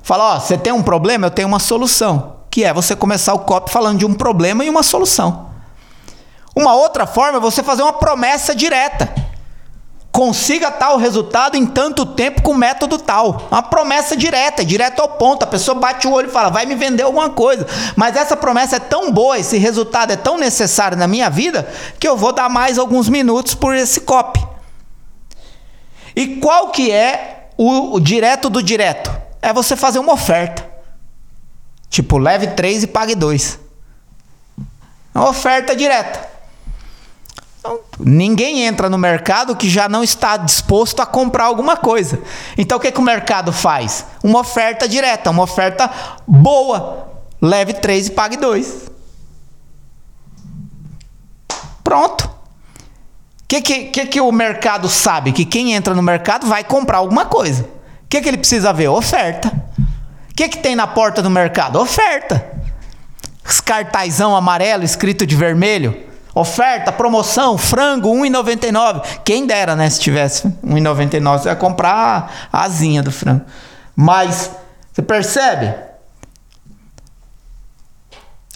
Fala, 0.00 0.36
ó, 0.36 0.38
você 0.38 0.56
tem 0.56 0.72
um 0.72 0.80
problema, 0.80 1.26
eu 1.26 1.30
tenho 1.32 1.48
uma 1.48 1.58
solução. 1.58 2.36
Que 2.48 2.62
é 2.62 2.72
você 2.72 2.94
começar 2.94 3.34
o 3.34 3.40
copy 3.40 3.72
falando 3.72 3.98
de 3.98 4.06
um 4.06 4.14
problema 4.14 4.64
e 4.64 4.70
uma 4.70 4.84
solução. 4.84 5.48
Uma 6.54 6.76
outra 6.76 7.04
forma 7.04 7.38
é 7.38 7.40
você 7.40 7.64
fazer 7.64 7.82
uma 7.82 7.94
promessa 7.94 8.54
direta 8.54 9.12
consiga 10.18 10.68
tal 10.68 10.96
resultado 10.96 11.56
em 11.56 11.64
tanto 11.64 12.04
tempo 12.04 12.42
com 12.42 12.52
método 12.52 12.98
tal. 12.98 13.46
Uma 13.52 13.62
promessa 13.62 14.16
direta, 14.16 14.64
direto 14.64 14.98
ao 15.00 15.10
ponto. 15.10 15.44
A 15.44 15.46
pessoa 15.46 15.78
bate 15.78 16.08
o 16.08 16.12
olho 16.12 16.26
e 16.26 16.32
fala, 16.32 16.48
vai 16.48 16.66
me 16.66 16.74
vender 16.74 17.04
alguma 17.04 17.30
coisa. 17.30 17.64
Mas 17.94 18.16
essa 18.16 18.36
promessa 18.36 18.74
é 18.74 18.80
tão 18.80 19.12
boa, 19.12 19.38
esse 19.38 19.56
resultado 19.58 20.12
é 20.12 20.16
tão 20.16 20.36
necessário 20.36 20.98
na 20.98 21.06
minha 21.06 21.30
vida, 21.30 21.72
que 22.00 22.08
eu 22.08 22.16
vou 22.16 22.32
dar 22.32 22.48
mais 22.48 22.80
alguns 22.80 23.08
minutos 23.08 23.54
por 23.54 23.76
esse 23.76 24.00
copy. 24.00 24.44
E 26.16 26.38
qual 26.38 26.72
que 26.72 26.90
é 26.90 27.50
o, 27.56 27.94
o 27.94 28.00
direto 28.00 28.50
do 28.50 28.60
direto? 28.60 29.16
É 29.40 29.52
você 29.52 29.76
fazer 29.76 30.00
uma 30.00 30.14
oferta. 30.14 30.68
Tipo, 31.88 32.18
leve 32.18 32.48
três 32.48 32.82
e 32.82 32.88
pague 32.88 33.14
dois. 33.14 33.56
Uma 35.14 35.28
oferta 35.28 35.76
direta. 35.76 36.37
Ninguém 37.98 38.62
entra 38.62 38.88
no 38.88 38.96
mercado 38.96 39.56
que 39.56 39.68
já 39.68 39.88
não 39.88 40.02
está 40.02 40.36
disposto 40.36 41.00
a 41.00 41.06
comprar 41.06 41.44
alguma 41.44 41.76
coisa. 41.76 42.20
Então 42.56 42.78
o 42.78 42.80
que, 42.80 42.92
que 42.92 43.00
o 43.00 43.02
mercado 43.02 43.52
faz? 43.52 44.06
Uma 44.22 44.40
oferta 44.40 44.88
direta, 44.88 45.30
uma 45.30 45.42
oferta 45.42 45.90
boa. 46.26 47.08
Leve 47.40 47.74
três 47.74 48.06
e 48.06 48.10
pague 48.12 48.36
dois. 48.36 48.88
Pronto. 51.82 52.24
O 52.24 52.30
que, 53.48 53.60
que, 53.62 53.84
que, 53.86 54.06
que 54.06 54.20
o 54.20 54.30
mercado 54.30 54.88
sabe? 54.88 55.32
Que 55.32 55.44
quem 55.44 55.72
entra 55.72 55.94
no 55.94 56.02
mercado 56.02 56.46
vai 56.46 56.62
comprar 56.62 56.98
alguma 56.98 57.24
coisa. 57.26 57.64
O 58.04 58.08
que, 58.08 58.20
que 58.20 58.28
ele 58.28 58.38
precisa 58.38 58.72
ver? 58.72 58.88
Oferta. 58.88 59.48
O 60.30 60.34
que, 60.34 60.48
que 60.48 60.58
tem 60.58 60.76
na 60.76 60.86
porta 60.86 61.22
do 61.22 61.30
mercado? 61.30 61.80
Oferta. 61.80 62.44
Os 63.44 63.60
cartazão 63.60 64.36
amarelo 64.36 64.84
escrito 64.84 65.26
de 65.26 65.34
vermelho. 65.34 66.07
Oferta, 66.38 66.92
promoção, 66.92 67.58
frango 67.58 68.10
1,99. 68.10 69.02
Quem 69.24 69.44
dera, 69.44 69.74
né? 69.74 69.90
Se 69.90 69.98
tivesse 69.98 70.46
1,99, 70.64 71.38
você 71.38 71.48
ia 71.48 71.56
comprar 71.56 72.48
a 72.52 72.62
asinha 72.62 73.02
do 73.02 73.10
frango. 73.10 73.44
Mas, 73.96 74.48
você 74.92 75.02
percebe? 75.02 75.74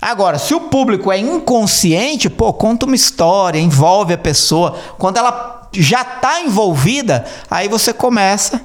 Agora, 0.01 0.39
se 0.39 0.55
o 0.55 0.61
público 0.61 1.11
é 1.11 1.19
inconsciente, 1.19 2.31
pô, 2.31 2.53
conta 2.53 2.87
uma 2.87 2.95
história, 2.95 3.59
envolve 3.59 4.15
a 4.15 4.19
pessoa. 4.19 4.79
Quando 4.97 5.17
ela 5.17 5.69
já 5.73 6.03
está 6.03 6.41
envolvida, 6.41 7.25
aí 7.51 7.67
você 7.67 7.93
começa 7.93 8.61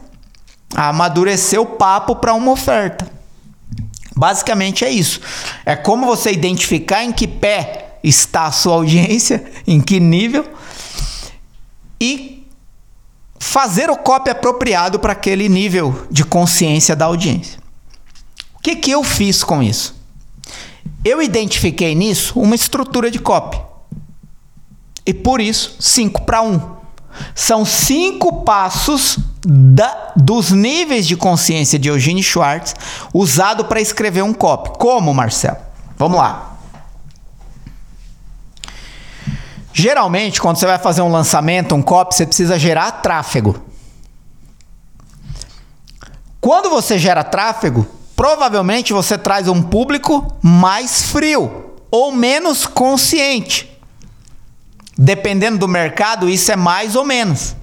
a 0.75 0.89
amadurecer 0.89 1.59
o 1.59 1.65
papo 1.65 2.17
para 2.17 2.36
uma 2.36 2.51
oferta. 2.51 3.07
Basicamente 4.15 4.86
é 4.86 4.91
isso. 4.91 5.19
É 5.65 5.75
como 5.75 6.05
você 6.05 6.31
identificar 6.31 7.03
em 7.03 7.12
que 7.12 7.27
pé 7.27 7.87
está 8.04 8.46
a 8.46 8.51
sua 8.51 8.75
audiência, 8.75 9.44
em 9.66 9.82
que 9.82 10.00
nível, 10.00 10.46
e 12.00 12.48
fazer 13.39 13.89
o 13.89 13.98
copy 13.98 14.30
apropriado 14.30 15.00
para 15.00 15.13
aquele 15.13 15.48
nível 15.48 16.08
de 16.10 16.24
consciência 16.24 16.96
da 16.96 17.06
audiência. 17.06 17.60
O 18.56 18.62
que, 18.62 18.75
que 18.75 18.92
eu 18.92 19.04
fiz 19.04 19.44
com 19.44 19.62
isso? 19.63 19.96
Eu 21.04 21.22
identifiquei 21.22 21.96
nisso 21.96 22.39
uma 22.39 22.56
estrutura 22.56 23.10
de 23.10 23.20
copy. 23.20 23.60
E 25.06 25.13
por 25.13 25.39
isso, 25.39 25.77
5 25.80 26.24
para 26.24 26.42
1. 26.42 26.77
São 27.34 27.66
cinco 27.66 28.44
passos 28.44 29.18
da, 29.46 30.13
dos 30.16 30.51
níveis 30.51 31.08
de 31.08 31.16
consciência 31.16 31.80
de 31.80 31.89
Eugene 31.89 32.22
Schwartz 32.22 32.75
usado 33.13 33.66
para 33.66 33.82
escrever 33.82 34.22
um 34.22 34.34
copy. 34.34 34.77
Como, 34.77 35.13
Marcelo? 35.13 35.58
Vamos 35.98 36.18
lá. 36.18 36.57
Geralmente, 39.79 40.41
quando 40.41 40.57
você 40.57 40.65
vai 40.65 40.79
fazer 40.79 41.03
um 41.03 41.12
lançamento, 41.12 41.75
um 41.75 41.84
copy, 41.84 42.15
você 42.15 42.25
precisa 42.25 42.57
gerar 42.57 42.93
tráfego. 42.93 43.62
Quando 46.41 46.67
você 46.67 46.98
gera 46.98 47.24
tráfego, 47.24 47.86
provavelmente 48.15 48.91
você 48.91 49.19
traz 49.19 49.48
um 49.48 49.62
público 49.62 50.36
mais 50.41 51.03
frio 51.03 51.75
ou 51.91 52.12
menos 52.12 52.65
consciente. 52.65 53.72
Dependendo 54.98 55.60
do 55.60 55.67
mercado, 55.67 56.27
isso 56.27 56.51
é 56.51 56.55
mais 56.55 56.96
ou 56.96 57.05
menos. 57.05 57.55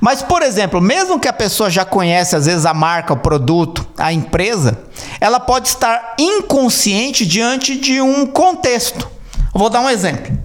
Mas, 0.00 0.20
por 0.20 0.42
exemplo, 0.42 0.80
mesmo 0.80 1.20
que 1.20 1.28
a 1.28 1.32
pessoa 1.32 1.70
já 1.70 1.84
conhece 1.84 2.34
às 2.34 2.46
vezes 2.46 2.66
a 2.66 2.74
marca, 2.74 3.12
o 3.12 3.18
produto, 3.18 3.86
a 3.96 4.12
empresa, 4.12 4.82
ela 5.20 5.38
pode 5.38 5.68
estar 5.68 6.16
inconsciente 6.18 7.24
diante 7.24 7.78
de 7.78 8.00
um 8.00 8.26
contexto. 8.26 9.08
vou 9.54 9.70
dar 9.70 9.78
um 9.78 9.88
exemplo. 9.88 10.41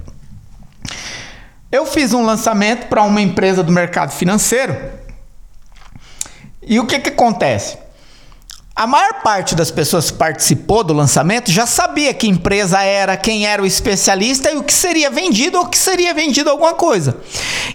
Eu 1.78 1.86
fiz 1.86 2.12
um 2.12 2.26
lançamento 2.26 2.88
para 2.88 3.04
uma 3.04 3.22
empresa 3.22 3.62
do 3.62 3.72
mercado 3.72 4.12
financeiro. 4.12 4.76
E 6.64 6.80
o 6.80 6.88
que, 6.88 6.98
que 6.98 7.10
acontece? 7.10 7.78
A 8.76 8.88
maior 8.88 9.22
parte 9.22 9.54
das 9.54 9.70
pessoas 9.70 10.10
que 10.10 10.18
participou 10.18 10.84
do 10.84 10.92
lançamento 10.92 11.52
já 11.52 11.68
sabia 11.68 12.16
que 12.16 12.28
empresa 12.28 12.82
era, 12.82 13.16
quem 13.16 13.46
era 13.46 13.62
o 13.62 13.66
especialista 13.66 14.50
e 14.50 14.58
o 14.58 14.64
que 14.64 14.74
seria 14.74 15.12
vendido 15.12 15.60
ou 15.60 15.68
que 15.68 15.78
seria 15.78 16.16
vendido 16.16 16.50
alguma 16.50 16.74
coisa. 16.74 17.16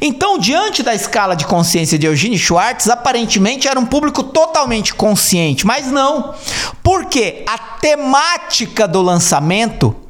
Então, 0.00 0.36
diante 0.36 0.82
da 0.82 0.96
escala 0.96 1.36
de 1.36 1.46
consciência 1.46 1.96
de 1.96 2.06
Eugene 2.06 2.36
Schwartz, 2.36 2.88
aparentemente 2.88 3.68
era 3.68 3.78
um 3.78 3.86
público 3.86 4.24
totalmente 4.24 4.92
consciente, 4.92 5.64
mas 5.64 5.86
não. 5.86 6.34
Porque 6.82 7.44
a 7.46 7.56
temática 7.56 8.88
do 8.88 9.00
lançamento 9.00 10.01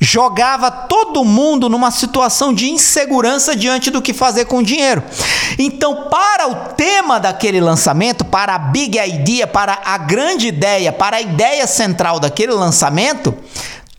jogava 0.00 0.70
todo 0.70 1.24
mundo 1.24 1.68
numa 1.68 1.90
situação 1.90 2.52
de 2.52 2.70
insegurança 2.70 3.54
diante 3.56 3.90
do 3.90 4.02
que 4.02 4.12
fazer 4.12 4.44
com 4.44 4.58
o 4.58 4.62
dinheiro. 4.62 5.02
Então, 5.58 6.08
para 6.08 6.48
o 6.48 6.54
tema 6.74 7.18
daquele 7.18 7.60
lançamento, 7.60 8.24
para 8.24 8.54
a 8.54 8.58
big 8.58 8.98
idea, 8.98 9.46
para 9.46 9.78
a 9.84 9.98
grande 9.98 10.48
ideia, 10.48 10.92
para 10.92 11.16
a 11.16 11.20
ideia 11.20 11.66
central 11.66 12.20
daquele 12.20 12.52
lançamento, 12.52 13.34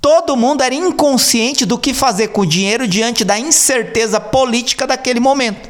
todo 0.02 0.38
mundo 0.38 0.64
era 0.64 0.74
inconsciente 0.74 1.66
do 1.66 1.78
que 1.78 1.94
fazer 1.94 2.30
com 2.30 2.42
o 2.42 2.46
dinheiro 2.46 2.88
diante 2.88 3.24
da 3.24 3.38
incerteza 3.38 4.20
política 4.20 4.88
daquele 4.88 5.20
momento. 5.20 5.70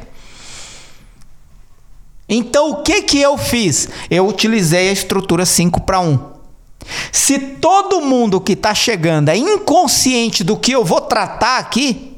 Então, 2.28 2.70
o 2.70 2.82
que 2.82 3.02
que 3.02 3.20
eu 3.20 3.36
fiz? 3.36 3.88
Eu 4.08 4.28
utilizei 4.28 4.88
a 4.88 4.92
estrutura 4.92 5.44
5 5.44 5.80
para 5.80 5.98
1. 5.98 6.29
Se 7.12 7.38
todo 7.38 8.00
mundo 8.00 8.40
que 8.40 8.52
está 8.52 8.74
chegando 8.74 9.28
é 9.28 9.36
inconsciente 9.36 10.42
do 10.42 10.56
que 10.56 10.72
eu 10.72 10.84
vou 10.84 11.00
tratar 11.00 11.58
aqui, 11.58 12.16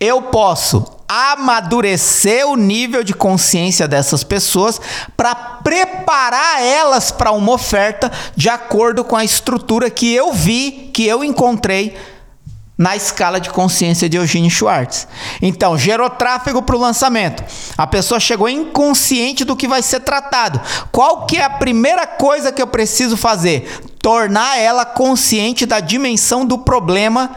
eu 0.00 0.22
posso 0.22 0.98
amadurecer 1.08 2.46
o 2.46 2.54
nível 2.54 3.02
de 3.02 3.14
consciência 3.14 3.88
dessas 3.88 4.22
pessoas 4.22 4.78
para 5.16 5.34
preparar 5.34 6.62
elas 6.62 7.10
para 7.10 7.32
uma 7.32 7.52
oferta 7.52 8.12
de 8.36 8.48
acordo 8.48 9.02
com 9.02 9.16
a 9.16 9.24
estrutura 9.24 9.88
que 9.88 10.12
eu 10.14 10.32
vi, 10.32 10.90
que 10.92 11.06
eu 11.06 11.24
encontrei 11.24 11.96
na 12.78 12.94
escala 12.94 13.40
de 13.40 13.50
consciência 13.50 14.08
de 14.08 14.16
Eugênio 14.16 14.48
Schwartz. 14.48 15.08
Então, 15.42 15.76
gerou 15.76 16.08
tráfego 16.08 16.62
para 16.62 16.76
o 16.76 16.78
lançamento. 16.78 17.42
A 17.76 17.88
pessoa 17.88 18.20
chegou 18.20 18.48
inconsciente 18.48 19.44
do 19.44 19.56
que 19.56 19.66
vai 19.66 19.82
ser 19.82 20.00
tratado. 20.00 20.60
Qual 20.92 21.26
que 21.26 21.38
é 21.38 21.42
a 21.42 21.50
primeira 21.50 22.06
coisa 22.06 22.52
que 22.52 22.62
eu 22.62 22.68
preciso 22.68 23.16
fazer? 23.16 23.82
Tornar 24.00 24.58
ela 24.58 24.84
consciente 24.84 25.66
da 25.66 25.80
dimensão 25.80 26.46
do 26.46 26.58
problema 26.58 27.34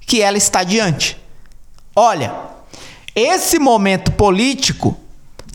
que 0.00 0.20
ela 0.20 0.36
está 0.36 0.62
diante. 0.62 1.18
Olha, 1.94 2.34
esse 3.14 3.58
momento 3.58 4.12
político 4.12 4.94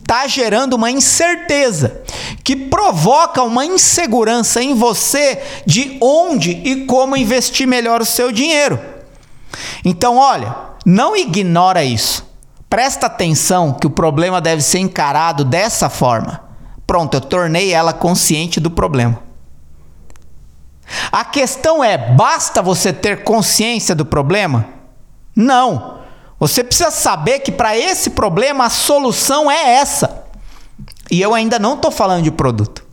está 0.00 0.26
gerando 0.26 0.74
uma 0.74 0.90
incerteza 0.90 2.02
que 2.42 2.56
provoca 2.56 3.44
uma 3.44 3.64
insegurança 3.64 4.60
em 4.60 4.74
você 4.74 5.40
de 5.64 5.96
onde 6.00 6.50
e 6.50 6.84
como 6.86 7.16
investir 7.16 7.68
melhor 7.68 8.02
o 8.02 8.06
seu 8.06 8.32
dinheiro. 8.32 8.91
Então, 9.84 10.16
olha, 10.16 10.54
não 10.84 11.16
ignora 11.16 11.84
isso. 11.84 12.26
Presta 12.68 13.06
atenção 13.06 13.72
que 13.74 13.86
o 13.86 13.90
problema 13.90 14.40
deve 14.40 14.62
ser 14.62 14.78
encarado 14.78 15.44
dessa 15.44 15.90
forma. 15.90 16.42
Pronto, 16.86 17.14
eu 17.14 17.20
tornei 17.20 17.72
ela 17.72 17.92
consciente 17.92 18.58
do 18.58 18.70
problema. 18.70 19.18
A 21.10 21.24
questão 21.24 21.82
é: 21.82 21.96
basta 21.96 22.62
você 22.62 22.92
ter 22.92 23.24
consciência 23.24 23.94
do 23.94 24.04
problema? 24.04 24.66
Não. 25.34 26.00
Você 26.38 26.64
precisa 26.64 26.90
saber 26.90 27.40
que 27.40 27.52
para 27.52 27.76
esse 27.76 28.10
problema 28.10 28.64
a 28.64 28.70
solução 28.70 29.50
é 29.50 29.74
essa. 29.74 30.24
E 31.10 31.20
eu 31.20 31.34
ainda 31.34 31.58
não 31.58 31.74
estou 31.74 31.90
falando 31.90 32.24
de 32.24 32.30
produto. 32.30 32.84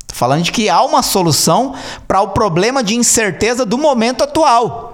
Estou 0.00 0.16
falando 0.16 0.42
de 0.42 0.52
que 0.52 0.68
há 0.68 0.82
uma 0.82 1.02
solução 1.02 1.74
para 2.06 2.20
o 2.20 2.28
problema 2.28 2.82
de 2.82 2.94
incerteza 2.94 3.64
do 3.64 3.78
momento 3.78 4.24
atual. 4.24 4.91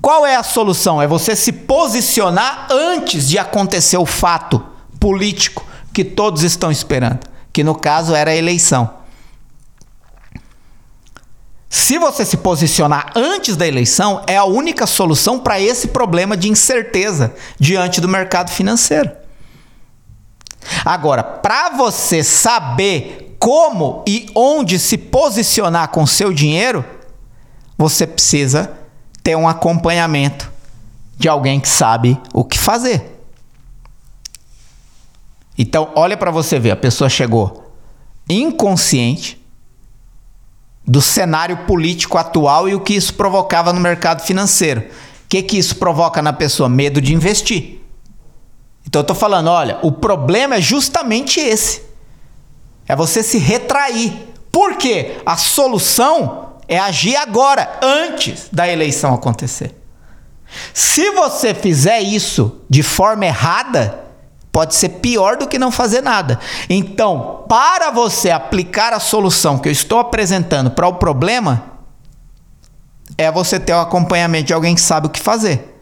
Qual 0.00 0.24
é 0.24 0.36
a 0.36 0.42
solução? 0.42 1.02
É 1.02 1.06
você 1.06 1.34
se 1.34 1.52
posicionar 1.52 2.68
antes 2.70 3.28
de 3.28 3.38
acontecer 3.38 3.96
o 3.96 4.06
fato 4.06 4.64
político 5.00 5.66
que 5.92 6.04
todos 6.04 6.42
estão 6.42 6.70
esperando, 6.70 7.20
que 7.52 7.64
no 7.64 7.74
caso 7.74 8.14
era 8.14 8.30
a 8.30 8.36
eleição. 8.36 8.98
Se 11.68 11.98
você 11.98 12.24
se 12.24 12.36
posicionar 12.38 13.12
antes 13.14 13.56
da 13.56 13.66
eleição, 13.66 14.22
é 14.26 14.36
a 14.36 14.44
única 14.44 14.86
solução 14.86 15.38
para 15.38 15.60
esse 15.60 15.88
problema 15.88 16.36
de 16.36 16.48
incerteza 16.48 17.34
diante 17.58 18.00
do 18.00 18.08
mercado 18.08 18.50
financeiro. 18.50 19.10
Agora, 20.84 21.22
para 21.22 21.70
você 21.70 22.22
saber 22.22 23.36
como 23.38 24.02
e 24.06 24.30
onde 24.34 24.78
se 24.78 24.96
posicionar 24.96 25.88
com 25.88 26.06
seu 26.06 26.32
dinheiro, 26.32 26.84
você 27.76 28.06
precisa 28.06 28.77
ter 29.28 29.36
um 29.36 29.46
acompanhamento 29.46 30.50
de 31.18 31.28
alguém 31.28 31.60
que 31.60 31.68
sabe 31.68 32.18
o 32.32 32.42
que 32.42 32.58
fazer. 32.58 33.20
Então, 35.58 35.92
olha 35.94 36.16
para 36.16 36.30
você 36.30 36.58
ver, 36.58 36.70
a 36.70 36.76
pessoa 36.76 37.10
chegou 37.10 37.70
inconsciente 38.26 39.38
do 40.82 41.02
cenário 41.02 41.58
político 41.66 42.16
atual 42.16 42.70
e 42.70 42.74
o 42.74 42.80
que 42.80 42.94
isso 42.94 43.12
provocava 43.12 43.70
no 43.70 43.80
mercado 43.80 44.22
financeiro. 44.22 44.80
O 44.80 45.28
que, 45.28 45.42
que 45.42 45.58
isso 45.58 45.76
provoca 45.76 46.22
na 46.22 46.32
pessoa? 46.32 46.66
Medo 46.66 46.98
de 46.98 47.12
investir. 47.12 47.82
Então 48.86 49.00
eu 49.00 49.02
estou 49.02 49.14
falando, 49.14 49.48
olha, 49.48 49.78
o 49.82 49.92
problema 49.92 50.54
é 50.54 50.60
justamente 50.62 51.38
esse. 51.38 51.82
É 52.86 52.96
você 52.96 53.22
se 53.22 53.36
retrair. 53.36 54.10
Por 54.50 54.78
quê? 54.78 55.20
A 55.26 55.36
solução 55.36 56.47
é 56.68 56.78
agir 56.78 57.16
agora, 57.16 57.78
antes 57.82 58.48
da 58.52 58.68
eleição 58.68 59.14
acontecer. 59.14 59.74
Se 60.74 61.10
você 61.12 61.54
fizer 61.54 62.00
isso 62.00 62.60
de 62.68 62.82
forma 62.82 63.24
errada, 63.26 64.04
pode 64.52 64.74
ser 64.74 64.88
pior 64.88 65.36
do 65.36 65.46
que 65.46 65.58
não 65.58 65.70
fazer 65.70 66.02
nada. 66.02 66.38
Então, 66.68 67.44
para 67.48 67.90
você 67.90 68.30
aplicar 68.30 68.92
a 68.92 69.00
solução 69.00 69.58
que 69.58 69.68
eu 69.68 69.72
estou 69.72 69.98
apresentando 69.98 70.70
para 70.70 70.86
o 70.86 70.94
problema, 70.94 71.64
é 73.16 73.30
você 73.30 73.58
ter 73.58 73.72
o 73.72 73.80
acompanhamento 73.80 74.46
de 74.48 74.52
alguém 74.52 74.74
que 74.74 74.80
sabe 74.80 75.06
o 75.06 75.10
que 75.10 75.20
fazer. 75.20 75.77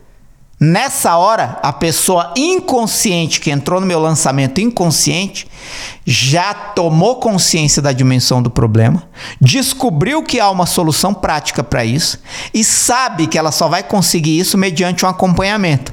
Nessa 0.58 1.18
hora, 1.18 1.58
a 1.62 1.70
pessoa 1.70 2.32
inconsciente 2.34 3.40
que 3.40 3.50
entrou 3.50 3.78
no 3.78 3.86
meu 3.86 4.00
lançamento 4.00 4.58
inconsciente 4.58 5.46
já 6.06 6.54
tomou 6.54 7.16
consciência 7.16 7.82
da 7.82 7.92
dimensão 7.92 8.42
do 8.42 8.48
problema, 8.48 9.02
descobriu 9.38 10.22
que 10.22 10.40
há 10.40 10.48
uma 10.48 10.64
solução 10.64 11.12
prática 11.12 11.62
para 11.62 11.84
isso 11.84 12.18
e 12.54 12.64
sabe 12.64 13.26
que 13.26 13.36
ela 13.36 13.52
só 13.52 13.68
vai 13.68 13.82
conseguir 13.82 14.38
isso 14.38 14.56
mediante 14.56 15.04
um 15.04 15.08
acompanhamento. 15.08 15.92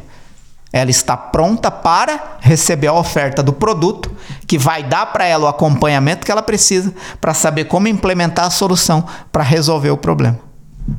Ela 0.71 0.89
está 0.89 1.17
pronta 1.17 1.69
para 1.69 2.37
receber 2.39 2.87
a 2.87 2.93
oferta 2.93 3.43
do 3.43 3.51
produto 3.51 4.09
que 4.47 4.57
vai 4.57 4.81
dar 4.81 5.07
para 5.07 5.25
ela 5.25 5.43
o 5.43 5.49
acompanhamento 5.49 6.25
que 6.25 6.31
ela 6.31 6.41
precisa 6.41 6.93
para 7.19 7.33
saber 7.33 7.65
como 7.65 7.89
implementar 7.89 8.45
a 8.45 8.49
solução 8.49 9.05
para 9.29 9.43
resolver 9.43 9.91
o 9.91 9.97
problema 9.97 10.39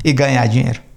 e 0.05 0.13
ganhar 0.13 0.47
dinheiro 0.47 0.94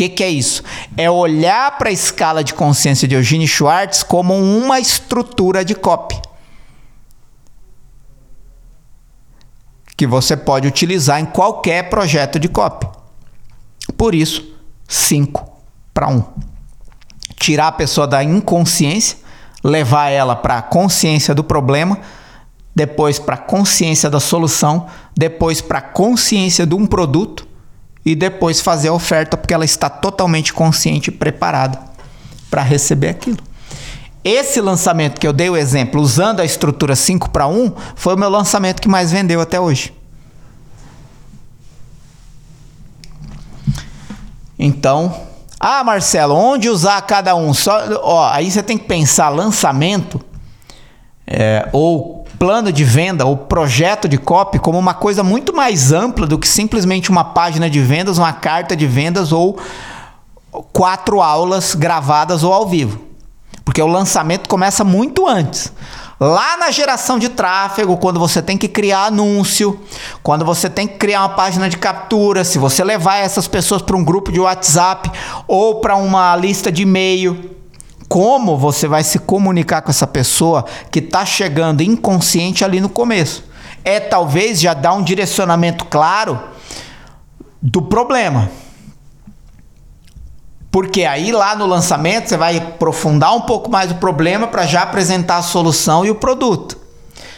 que, 0.00 0.08
que 0.08 0.24
é 0.24 0.30
isso? 0.30 0.62
É 0.96 1.10
olhar 1.10 1.76
para 1.76 1.90
a 1.90 1.92
escala 1.92 2.42
de 2.42 2.54
consciência 2.54 3.06
de 3.06 3.14
Eugene 3.14 3.46
Schwartz 3.46 4.02
como 4.02 4.34
uma 4.34 4.80
estrutura 4.80 5.62
de 5.62 5.74
copy. 5.74 6.18
Que 9.96 10.06
você 10.06 10.36
pode 10.36 10.66
utilizar 10.66 11.20
em 11.20 11.26
qualquer 11.26 11.90
projeto 11.90 12.38
de 12.38 12.48
copy. 12.48 12.88
Por 13.98 14.14
isso, 14.14 14.56
5 14.88 15.46
para 15.92 16.08
1. 16.08 16.24
Tirar 17.36 17.68
a 17.68 17.72
pessoa 17.72 18.06
da 18.06 18.24
inconsciência, 18.24 19.18
levar 19.62 20.08
ela 20.08 20.34
para 20.34 20.56
a 20.56 20.62
consciência 20.62 21.34
do 21.34 21.44
problema, 21.44 21.98
depois 22.74 23.18
para 23.18 23.34
a 23.34 23.38
consciência 23.38 24.08
da 24.08 24.20
solução, 24.20 24.86
depois 25.14 25.60
para 25.60 25.80
a 25.80 25.82
consciência 25.82 26.66
de 26.66 26.74
um 26.74 26.86
produto 26.86 27.49
e 28.04 28.14
depois 28.14 28.60
fazer 28.60 28.88
a 28.88 28.92
oferta 28.92 29.36
porque 29.36 29.54
ela 29.54 29.64
está 29.64 29.88
totalmente 29.88 30.52
consciente 30.52 31.10
e 31.10 31.12
preparada 31.12 31.78
para 32.50 32.62
receber 32.62 33.08
aquilo. 33.10 33.38
Esse 34.22 34.60
lançamento 34.60 35.18
que 35.18 35.26
eu 35.26 35.32
dei 35.32 35.48
o 35.48 35.56
exemplo 35.56 36.00
usando 36.00 36.40
a 36.40 36.44
estrutura 36.44 36.94
5 36.94 37.30
para 37.30 37.46
1 37.46 37.72
foi 37.94 38.14
o 38.14 38.18
meu 38.18 38.28
lançamento 38.28 38.80
que 38.80 38.88
mais 38.88 39.10
vendeu 39.10 39.40
até 39.40 39.58
hoje. 39.58 39.94
Então, 44.58 45.14
ah, 45.58 45.82
Marcelo, 45.82 46.34
onde 46.34 46.68
usar 46.68 47.00
cada 47.02 47.34
um? 47.34 47.54
Só, 47.54 47.80
ó, 48.02 48.30
aí 48.30 48.50
você 48.50 48.62
tem 48.62 48.76
que 48.76 48.84
pensar 48.84 49.30
lançamento 49.30 50.20
é, 51.26 51.68
ou 51.72 52.19
plano 52.40 52.72
de 52.72 52.84
venda 52.84 53.26
ou 53.26 53.36
projeto 53.36 54.08
de 54.08 54.16
copy 54.16 54.58
como 54.58 54.78
uma 54.78 54.94
coisa 54.94 55.22
muito 55.22 55.54
mais 55.54 55.92
ampla 55.92 56.26
do 56.26 56.38
que 56.38 56.48
simplesmente 56.48 57.10
uma 57.10 57.22
página 57.22 57.68
de 57.68 57.80
vendas, 57.82 58.16
uma 58.16 58.32
carta 58.32 58.74
de 58.74 58.86
vendas 58.86 59.30
ou 59.30 59.58
quatro 60.72 61.20
aulas 61.20 61.74
gravadas 61.74 62.42
ou 62.42 62.50
ao 62.50 62.66
vivo. 62.66 62.98
Porque 63.62 63.82
o 63.82 63.86
lançamento 63.86 64.48
começa 64.48 64.82
muito 64.82 65.28
antes. 65.28 65.70
Lá 66.18 66.56
na 66.56 66.70
geração 66.70 67.18
de 67.18 67.28
tráfego, 67.28 67.98
quando 67.98 68.18
você 68.18 68.40
tem 68.40 68.56
que 68.56 68.68
criar 68.68 69.08
anúncio, 69.08 69.78
quando 70.22 70.42
você 70.42 70.70
tem 70.70 70.88
que 70.88 70.96
criar 70.96 71.20
uma 71.20 71.34
página 71.36 71.68
de 71.68 71.76
captura, 71.76 72.42
se 72.42 72.58
você 72.58 72.82
levar 72.82 73.18
essas 73.18 73.46
pessoas 73.46 73.82
para 73.82 73.96
um 73.96 74.04
grupo 74.04 74.32
de 74.32 74.40
WhatsApp 74.40 75.10
ou 75.46 75.82
para 75.82 75.94
uma 75.94 76.34
lista 76.36 76.72
de 76.72 76.82
e-mail, 76.84 77.59
como 78.10 78.56
você 78.56 78.88
vai 78.88 79.04
se 79.04 79.20
comunicar 79.20 79.82
com 79.82 79.90
essa 79.90 80.04
pessoa 80.04 80.64
que 80.90 80.98
está 80.98 81.24
chegando 81.24 81.80
inconsciente 81.80 82.64
ali 82.64 82.80
no 82.80 82.88
começo. 82.88 83.44
É 83.84 84.00
talvez 84.00 84.60
já 84.60 84.74
dar 84.74 84.94
um 84.94 85.02
direcionamento 85.04 85.84
claro 85.84 86.42
do 87.62 87.80
problema. 87.82 88.50
Porque 90.72 91.04
aí 91.04 91.30
lá 91.30 91.54
no 91.54 91.66
lançamento 91.66 92.28
você 92.28 92.36
vai 92.36 92.58
aprofundar 92.58 93.32
um 93.32 93.42
pouco 93.42 93.70
mais 93.70 93.92
o 93.92 93.94
problema 93.94 94.48
para 94.48 94.66
já 94.66 94.82
apresentar 94.82 95.36
a 95.36 95.42
solução 95.42 96.04
e 96.04 96.10
o 96.10 96.16
produto. 96.16 96.76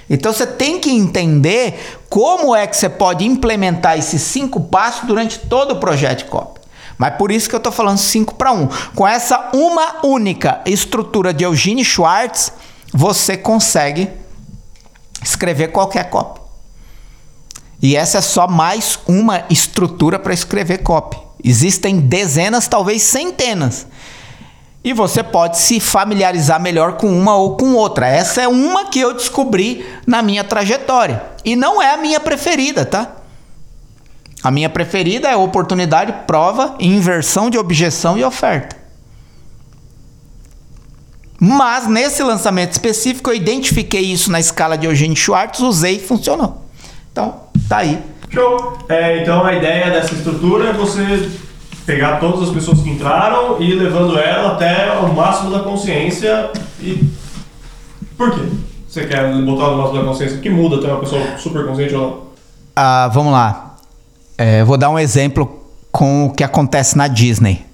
Então 0.08 0.32
você 0.32 0.46
tem 0.46 0.80
que 0.80 0.90
entender 0.90 2.00
como 2.08 2.56
é 2.56 2.66
que 2.66 2.78
você 2.78 2.88
pode 2.88 3.26
implementar 3.26 3.98
esses 3.98 4.22
cinco 4.22 4.58
passos 4.58 5.06
durante 5.06 5.38
todo 5.38 5.72
o 5.72 5.80
projeto 5.80 6.20
de 6.20 6.24
copy. 6.24 6.61
Mas 7.02 7.16
por 7.16 7.32
isso 7.32 7.48
que 7.48 7.54
eu 7.56 7.58
estou 7.58 7.72
falando 7.72 7.98
5 7.98 8.36
para 8.36 8.52
1. 8.52 8.68
Com 8.94 9.04
essa 9.04 9.50
uma 9.52 10.06
única 10.06 10.60
estrutura 10.64 11.34
de 11.34 11.42
Eugene 11.42 11.84
Schwartz, 11.84 12.52
você 12.94 13.36
consegue 13.36 14.08
escrever 15.20 15.72
qualquer 15.72 16.08
copy. 16.10 16.40
E 17.82 17.96
essa 17.96 18.18
é 18.18 18.20
só 18.20 18.46
mais 18.46 19.00
uma 19.04 19.42
estrutura 19.50 20.16
para 20.16 20.32
escrever 20.32 20.84
copy. 20.84 21.18
Existem 21.42 21.98
dezenas, 21.98 22.68
talvez 22.68 23.02
centenas. 23.02 23.84
E 24.84 24.92
você 24.92 25.24
pode 25.24 25.58
se 25.58 25.80
familiarizar 25.80 26.62
melhor 26.62 26.98
com 26.98 27.08
uma 27.08 27.34
ou 27.34 27.56
com 27.56 27.74
outra. 27.74 28.06
Essa 28.06 28.42
é 28.42 28.46
uma 28.46 28.84
que 28.84 29.00
eu 29.00 29.12
descobri 29.12 29.84
na 30.06 30.22
minha 30.22 30.44
trajetória. 30.44 31.20
E 31.44 31.56
não 31.56 31.82
é 31.82 31.94
a 31.94 31.96
minha 31.96 32.20
preferida, 32.20 32.86
tá? 32.86 33.21
A 34.42 34.50
minha 34.50 34.68
preferida 34.68 35.28
é 35.28 35.36
oportunidade, 35.36 36.12
prova, 36.26 36.74
inversão 36.80 37.48
de 37.48 37.58
objeção 37.58 38.18
e 38.18 38.24
oferta. 38.24 38.76
Mas 41.38 41.88
nesse 41.88 42.22
lançamento 42.22 42.72
específico 42.72 43.30
eu 43.30 43.34
identifiquei 43.34 44.02
isso 44.02 44.30
na 44.30 44.40
escala 44.40 44.76
de 44.76 44.86
Eugênio 44.86 45.16
Schwartz, 45.16 45.60
usei 45.60 45.96
e 45.96 46.00
funcionou. 46.00 46.62
Então, 47.10 47.34
tá 47.68 47.78
aí. 47.78 47.98
Show! 48.30 48.78
É, 48.88 49.22
então 49.22 49.44
a 49.44 49.52
ideia 49.52 49.90
dessa 49.90 50.14
estrutura 50.14 50.70
é 50.70 50.72
você 50.72 51.30
pegar 51.84 52.18
todas 52.18 52.48
as 52.48 52.54
pessoas 52.54 52.80
que 52.80 52.90
entraram 52.90 53.60
e 53.60 53.70
ir 53.70 53.74
levando 53.74 54.18
ela 54.18 54.52
até 54.52 54.92
o 54.98 55.12
máximo 55.12 55.50
da 55.50 55.60
consciência 55.60 56.50
e. 56.80 57.04
Por 58.16 58.30
quê? 58.30 58.42
você 58.92 59.06
quer 59.06 59.26
botar 59.42 59.70
no 59.70 59.76
nosso 59.78 59.94
da 59.94 60.04
consciência 60.04 60.38
que 60.38 60.50
muda 60.50 60.78
ter 60.78 60.88
uma 60.88 61.00
pessoa 61.00 61.38
super 61.38 61.66
consciente 61.66 61.94
ou 61.94 62.02
não? 62.02 62.22
Ah, 62.76 63.08
vamos 63.12 63.32
lá. 63.32 63.71
É, 64.36 64.64
vou 64.64 64.76
dar 64.76 64.90
um 64.90 64.98
exemplo 64.98 65.62
com 65.90 66.26
o 66.26 66.32
que 66.32 66.42
acontece 66.42 66.96
na 66.96 67.06
Disney. 67.06 67.66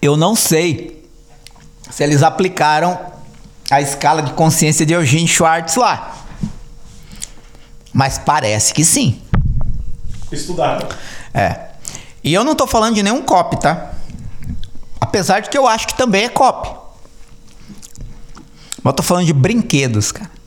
Eu 0.00 0.16
não 0.16 0.34
sei 0.34 1.04
se 1.90 2.02
eles 2.02 2.22
aplicaram 2.22 2.98
a 3.70 3.80
escala 3.80 4.22
de 4.22 4.32
consciência 4.32 4.86
de 4.86 4.94
Eugene 4.94 5.28
Schwartz 5.28 5.76
lá. 5.76 6.16
Mas 7.92 8.16
parece 8.16 8.72
que 8.72 8.84
sim. 8.84 9.20
Estudaram. 10.30 10.88
É. 11.34 11.68
E 12.22 12.32
eu 12.32 12.44
não 12.44 12.54
tô 12.54 12.66
falando 12.66 12.94
de 12.94 13.02
nenhum 13.02 13.22
copy, 13.22 13.58
tá? 13.58 13.92
Apesar 15.00 15.40
de 15.40 15.50
que 15.50 15.58
eu 15.58 15.66
acho 15.66 15.86
que 15.86 15.96
também 15.96 16.24
é 16.24 16.28
copy. 16.28 16.68
Mas 18.82 18.92
eu 18.92 18.92
tô 18.92 19.02
falando 19.02 19.26
de 19.26 19.32
brinquedos, 19.32 20.12
cara. 20.12 20.37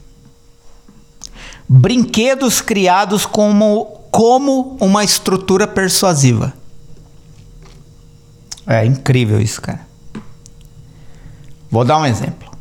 Brinquedos 1.73 2.59
criados 2.59 3.25
como, 3.25 3.85
como 4.11 4.75
uma 4.81 5.05
estrutura 5.05 5.65
persuasiva. 5.65 6.53
É 8.67 8.85
incrível 8.85 9.39
isso, 9.39 9.61
cara. 9.61 9.87
Vou 11.69 11.85
dar 11.85 11.97
um 11.97 12.05
exemplo. 12.05 12.51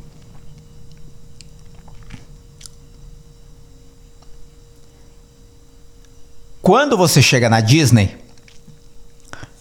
Quando 6.63 6.97
você 6.97 7.21
chega 7.21 7.51
na 7.51 7.61
Disney, 7.61 8.17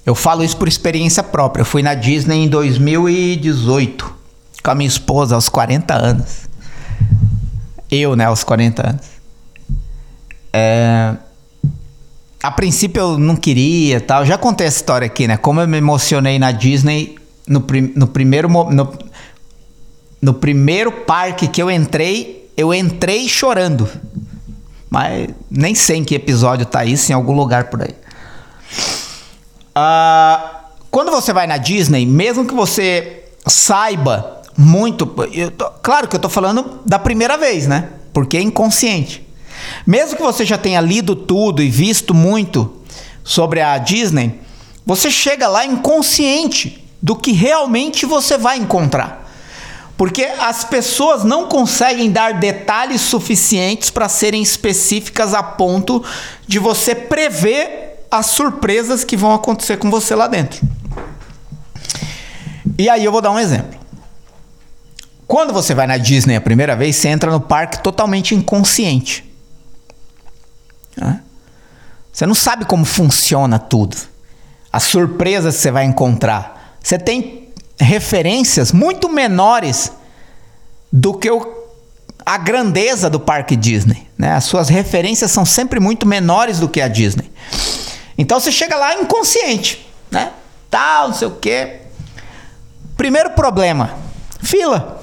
eu 0.06 0.14
falo 0.14 0.44
isso 0.44 0.58
por 0.58 0.68
experiência 0.68 1.24
própria. 1.24 1.62
Eu 1.64 1.66
fui 1.66 1.82
na 1.82 1.96
Disney 1.96 2.44
em 2.44 2.48
2018 2.48 4.16
com 4.64 4.70
a 4.70 4.76
minha 4.76 4.88
esposa 4.88 5.34
aos 5.34 5.50
40 5.50 5.96
anos. 5.96 6.48
Eu, 7.90 8.16
né, 8.16 8.26
aos 8.26 8.44
40 8.44 8.88
anos. 8.88 9.09
É... 10.60 11.16
A 12.42 12.52
princípio 12.52 13.02
eu 13.02 13.18
não 13.18 13.36
queria 13.36 14.00
tal. 14.00 14.26
Já 14.26 14.38
contei 14.38 14.68
essa 14.68 14.78
história 14.78 15.06
aqui, 15.06 15.28
né? 15.28 15.38
Como 15.38 15.60
eu 15.60 15.68
me 15.68 15.78
emocionei 15.78 16.40
na 16.40 16.52
Disney 16.52 17.16
no, 17.48 17.62
prim... 17.62 17.94
no 17.96 18.08
primeiro 18.08 18.48
no... 18.50 18.94
no 20.22 20.34
primeiro 20.34 20.92
parque 20.92 21.48
que 21.48 21.62
eu 21.62 21.70
entrei, 21.70 22.50
eu 22.56 22.74
entrei 22.74 23.28
chorando. 23.28 23.90
Mas 24.90 25.30
nem 25.50 25.76
sei 25.76 25.98
em 25.98 26.04
que 26.04 26.16
episódio 26.16 26.66
tá 26.66 26.84
isso, 26.84 27.12
em 27.12 27.16
algum 27.16 27.34
lugar 27.34 27.66
por 27.66 27.84
aí. 27.84 27.96
Uh, 29.78 30.50
quando 30.90 31.12
você 31.12 31.32
vai 31.32 31.46
na 31.46 31.58
Disney, 31.58 32.06
mesmo 32.06 32.46
que 32.46 32.54
você 32.54 33.26
saiba 33.46 34.42
muito. 34.58 35.06
Tô, 35.58 35.70
claro 35.84 36.08
que 36.08 36.16
eu 36.16 36.20
tô 36.20 36.28
falando 36.28 36.80
da 36.86 36.98
primeira 36.98 37.38
vez, 37.38 37.68
né? 37.68 37.90
Porque 38.12 38.38
é 38.38 38.42
inconsciente. 38.42 39.29
Mesmo 39.86 40.18
que 40.18 40.24
você 40.24 40.46
já 40.46 40.58
tenha 40.58 40.82
lido 40.82 41.16
tudo 41.16 41.62
e 41.62 41.70
visto 41.70 42.14
muito 42.14 42.82
sobre 43.24 43.62
a 43.62 43.78
Disney, 43.78 44.40
você 44.86 45.12
chega 45.12 45.48
lá 45.48 45.66
inconsciente 45.66 46.84
do 47.02 47.16
que 47.16 47.32
realmente 47.32 48.06
você 48.06 48.38
vai 48.38 48.58
encontrar. 48.58 49.30
Porque 49.96 50.24
as 50.24 50.64
pessoas 50.64 51.24
não 51.24 51.48
conseguem 51.48 52.10
dar 52.10 52.36
detalhes 52.36 53.02
suficientes 53.02 53.90
para 53.90 54.08
serem 54.08 54.42
específicas 54.42 55.34
a 55.34 55.44
ponto 55.44 56.04
de 56.48 56.58
você 56.58 56.96
prever 56.96 58.06
as 58.10 58.28
surpresas 58.28 59.04
que 59.04 59.18
vão 59.18 59.34
acontecer 59.34 59.78
com 59.78 59.92
você 59.92 60.16
lá 60.16 60.28
dentro. 60.28 60.66
E 62.78 62.90
aí 62.90 63.04
eu 63.04 63.12
vou 63.12 63.22
dar 63.22 63.32
um 63.32 63.40
exemplo. 63.40 63.78
Quando 65.28 65.54
você 65.54 65.76
vai 65.76 65.86
na 65.86 65.98
Disney 65.98 66.36
a 66.36 66.42
primeira 66.42 66.76
vez, 66.76 66.96
você 66.96 67.10
entra 67.10 67.30
no 67.30 67.40
parque 67.40 67.84
totalmente 67.84 68.34
inconsciente. 68.34 69.29
Você 72.20 72.26
não 72.26 72.36
sabe 72.36 72.66
como 72.66 72.84
funciona 72.84 73.58
tudo. 73.58 73.96
As 74.74 74.84
surpresas 74.84 75.56
que 75.56 75.62
você 75.62 75.72
vai 75.72 75.86
encontrar. 75.86 76.76
Você 76.84 77.00
tem 77.00 77.48
referências 77.80 78.74
muito 78.74 79.08
menores 79.08 79.90
do 80.92 81.14
que 81.14 81.32
o, 81.32 81.50
a 82.26 82.38
grandeza 82.38 83.10
do 83.10 83.22
parque 83.22 83.56
Disney. 83.56 84.06
Né? 84.18 84.34
As 84.34 84.44
suas 84.44 84.68
referências 84.68 85.32
são 85.32 85.46
sempre 85.46 85.80
muito 85.80 86.06
menores 86.06 86.60
do 86.60 86.68
que 86.68 86.82
a 86.82 86.90
Disney. 86.90 87.32
Então 88.18 88.38
você 88.38 88.52
chega 88.52 88.76
lá 88.76 88.96
inconsciente, 88.96 89.90
né? 90.12 90.34
Tal, 90.70 91.08
não 91.08 91.16
sei 91.16 91.30
o 91.30 91.36
quê. 91.36 91.84
Primeiro 92.98 93.30
problema: 93.30 93.98
fila. 94.42 95.02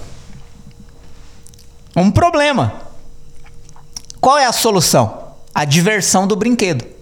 Um 1.96 2.10
problema. 2.10 2.74
Qual 4.20 4.36
é 4.36 4.44
a 4.44 4.52
solução? 4.52 5.32
A 5.54 5.64
diversão 5.64 6.26
do 6.26 6.36
brinquedo. 6.36 6.95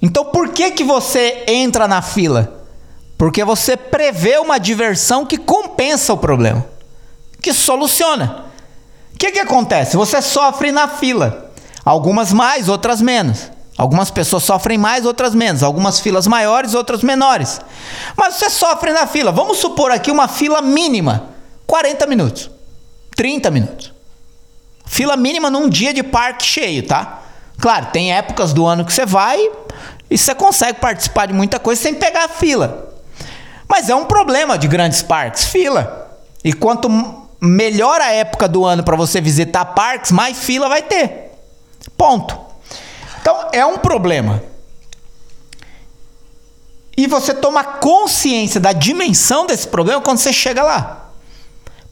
Então 0.00 0.24
por 0.26 0.50
que 0.50 0.70
que 0.70 0.84
você 0.84 1.44
entra 1.46 1.88
na 1.88 2.02
fila? 2.02 2.64
Porque 3.16 3.44
você 3.44 3.76
prevê 3.76 4.38
uma 4.38 4.58
diversão 4.58 5.24
que 5.24 5.38
compensa 5.38 6.12
o 6.12 6.18
problema, 6.18 6.66
que 7.40 7.52
soluciona. 7.52 8.44
O 9.14 9.18
que 9.18 9.32
que 9.32 9.38
acontece? 9.38 9.96
Você 9.96 10.20
sofre 10.20 10.70
na 10.70 10.86
fila. 10.86 11.50
Algumas 11.82 12.32
mais, 12.32 12.68
outras 12.68 13.00
menos. 13.00 13.50
Algumas 13.78 14.10
pessoas 14.10 14.42
sofrem 14.42 14.76
mais, 14.76 15.06
outras 15.06 15.34
menos. 15.34 15.62
Algumas 15.62 16.00
filas 16.00 16.26
maiores, 16.26 16.74
outras 16.74 17.02
menores. 17.02 17.60
Mas 18.14 18.34
você 18.34 18.50
sofre 18.50 18.92
na 18.92 19.06
fila. 19.06 19.32
Vamos 19.32 19.58
supor 19.58 19.90
aqui 19.90 20.10
uma 20.10 20.28
fila 20.28 20.60
mínima: 20.60 21.30
40 21.66 22.06
minutos, 22.06 22.50
30 23.14 23.50
minutos. 23.50 23.92
Fila 24.84 25.16
mínima 25.16 25.50
num 25.50 25.68
dia 25.68 25.94
de 25.94 26.02
parque 26.02 26.44
cheio, 26.44 26.86
tá? 26.86 27.22
Claro, 27.58 27.86
tem 27.86 28.12
épocas 28.12 28.52
do 28.52 28.66
ano 28.66 28.84
que 28.84 28.92
você 28.92 29.06
vai 29.06 29.38
e 30.10 30.16
você 30.16 30.34
consegue 30.34 30.78
participar 30.78 31.26
de 31.26 31.32
muita 31.32 31.58
coisa 31.58 31.80
sem 31.80 31.94
pegar 31.94 32.24
a 32.24 32.28
fila. 32.28 32.94
Mas 33.68 33.88
é 33.88 33.94
um 33.94 34.04
problema 34.04 34.56
de 34.56 34.68
grandes 34.68 35.02
parques, 35.02 35.44
fila. 35.44 36.10
E 36.44 36.52
quanto 36.52 36.88
melhor 37.40 38.00
a 38.00 38.12
época 38.12 38.46
do 38.46 38.64
ano 38.64 38.82
para 38.82 38.96
você 38.96 39.20
visitar 39.20 39.64
parques, 39.64 40.12
mais 40.12 40.38
fila 40.38 40.68
vai 40.68 40.82
ter. 40.82 41.32
Ponto. 41.96 42.38
Então 43.20 43.48
é 43.52 43.64
um 43.66 43.78
problema. 43.78 44.42
E 46.96 47.06
você 47.06 47.34
toma 47.34 47.62
consciência 47.62 48.60
da 48.60 48.72
dimensão 48.72 49.46
desse 49.46 49.68
problema 49.68 50.00
quando 50.00 50.18
você 50.18 50.32
chega 50.32 50.62
lá. 50.62 51.05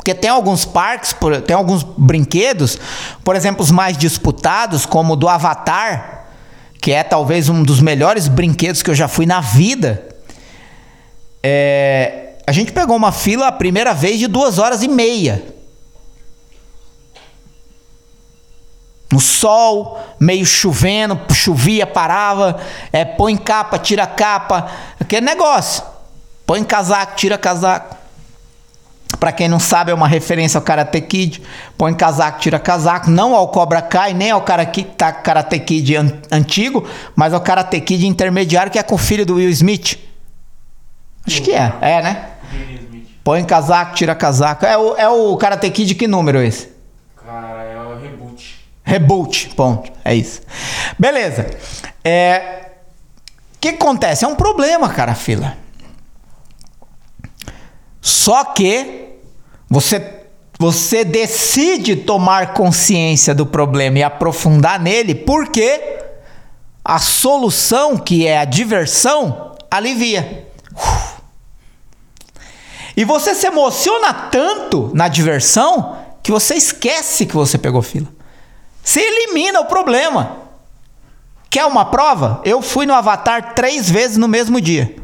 Porque 0.04 0.12
tem 0.12 0.28
alguns 0.28 0.66
parques, 0.66 1.16
tem 1.46 1.56
alguns 1.56 1.82
brinquedos, 1.82 2.78
por 3.24 3.34
exemplo, 3.34 3.62
os 3.62 3.70
mais 3.70 3.96
disputados, 3.96 4.84
como 4.84 5.14
o 5.14 5.16
do 5.16 5.26
Avatar, 5.26 6.26
que 6.78 6.92
é 6.92 7.02
talvez 7.02 7.48
um 7.48 7.62
dos 7.62 7.80
melhores 7.80 8.28
brinquedos 8.28 8.82
que 8.82 8.90
eu 8.90 8.94
já 8.94 9.08
fui 9.08 9.24
na 9.24 9.40
vida. 9.40 10.06
É, 11.42 12.34
a 12.46 12.52
gente 12.52 12.70
pegou 12.70 12.94
uma 12.94 13.12
fila 13.12 13.46
a 13.46 13.52
primeira 13.52 13.94
vez 13.94 14.18
de 14.18 14.26
duas 14.26 14.58
horas 14.58 14.82
e 14.82 14.88
meia. 14.88 15.42
No 19.10 19.20
sol, 19.20 19.98
meio 20.20 20.44
chovendo, 20.44 21.18
chovia, 21.32 21.86
parava, 21.86 22.60
é, 22.92 23.06
põe 23.06 23.38
capa, 23.38 23.78
tira 23.78 24.06
capa, 24.06 24.70
aquele 25.00 25.24
negócio. 25.24 25.82
Põe 26.44 26.62
casaco, 26.62 27.16
tira 27.16 27.38
casaco. 27.38 28.03
Para 29.24 29.32
quem 29.32 29.48
não 29.48 29.58
sabe, 29.58 29.90
é 29.90 29.94
uma 29.94 30.06
referência 30.06 30.58
ao 30.58 30.62
Karate 30.62 31.00
Kid. 31.00 31.40
Põe 31.78 31.94
casaco, 31.94 32.40
tira 32.40 32.58
casaco. 32.58 33.08
Não 33.08 33.34
ao 33.34 33.48
Cobra 33.48 33.80
Kai, 33.80 34.12
nem 34.12 34.30
ao 34.30 34.42
tá, 34.42 35.12
Karate 35.12 35.58
Kid 35.60 35.94
antigo, 36.30 36.86
mas 37.16 37.32
ao 37.32 37.40
Karate 37.40 37.80
Kid 37.80 38.06
intermediário, 38.06 38.70
que 38.70 38.78
é 38.78 38.82
com 38.82 38.96
o 38.96 38.98
filho 38.98 39.24
do 39.24 39.36
Will 39.36 39.48
Smith. 39.48 39.98
Acho 41.26 41.40
que 41.40 41.52
é. 41.52 41.72
É, 41.80 42.02
né? 42.02 42.28
Põe 43.24 43.42
casaco, 43.46 43.94
tira 43.94 44.14
casaco. 44.14 44.66
É 44.66 44.76
o, 44.76 44.94
é 44.94 45.08
o 45.08 45.34
Karate 45.38 45.70
Kid 45.70 45.94
que 45.94 46.06
número 46.06 46.42
esse? 46.42 46.68
Cara, 47.24 47.62
é 47.62 47.80
o 47.80 47.98
Reboot. 47.98 48.60
Reboot, 48.84 49.54
ponto. 49.56 49.90
É 50.04 50.14
isso. 50.14 50.42
Beleza. 50.98 51.46
É... 52.04 52.66
O 53.54 53.58
que 53.58 53.68
acontece? 53.68 54.22
É 54.22 54.28
um 54.28 54.34
problema, 54.34 54.90
cara, 54.90 55.14
fila. 55.14 55.56
Só 58.02 58.44
que 58.44 59.03
você 59.74 60.20
você 60.56 61.04
decide 61.04 61.96
tomar 61.96 62.54
consciência 62.54 63.34
do 63.34 63.44
problema 63.44 63.98
e 63.98 64.02
aprofundar 64.04 64.78
nele, 64.78 65.12
porque 65.12 65.98
a 66.84 67.00
solução, 67.00 67.96
que 67.96 68.24
é 68.24 68.38
a 68.38 68.44
diversão, 68.44 69.56
alivia. 69.68 70.48
E 72.96 73.04
você 73.04 73.34
se 73.34 73.48
emociona 73.48 74.14
tanto 74.14 74.92
na 74.94 75.08
diversão 75.08 75.98
que 76.22 76.30
você 76.30 76.54
esquece 76.54 77.26
que 77.26 77.34
você 77.34 77.58
pegou 77.58 77.82
fila. 77.82 78.06
Você 78.80 79.00
elimina 79.00 79.60
o 79.60 79.66
problema. 79.66 80.36
Quer 81.50 81.64
uma 81.64 81.86
prova? 81.86 82.40
Eu 82.44 82.62
fui 82.62 82.86
no 82.86 82.94
Avatar 82.94 83.54
três 83.54 83.90
vezes 83.90 84.16
no 84.16 84.28
mesmo 84.28 84.60
dia. 84.60 84.94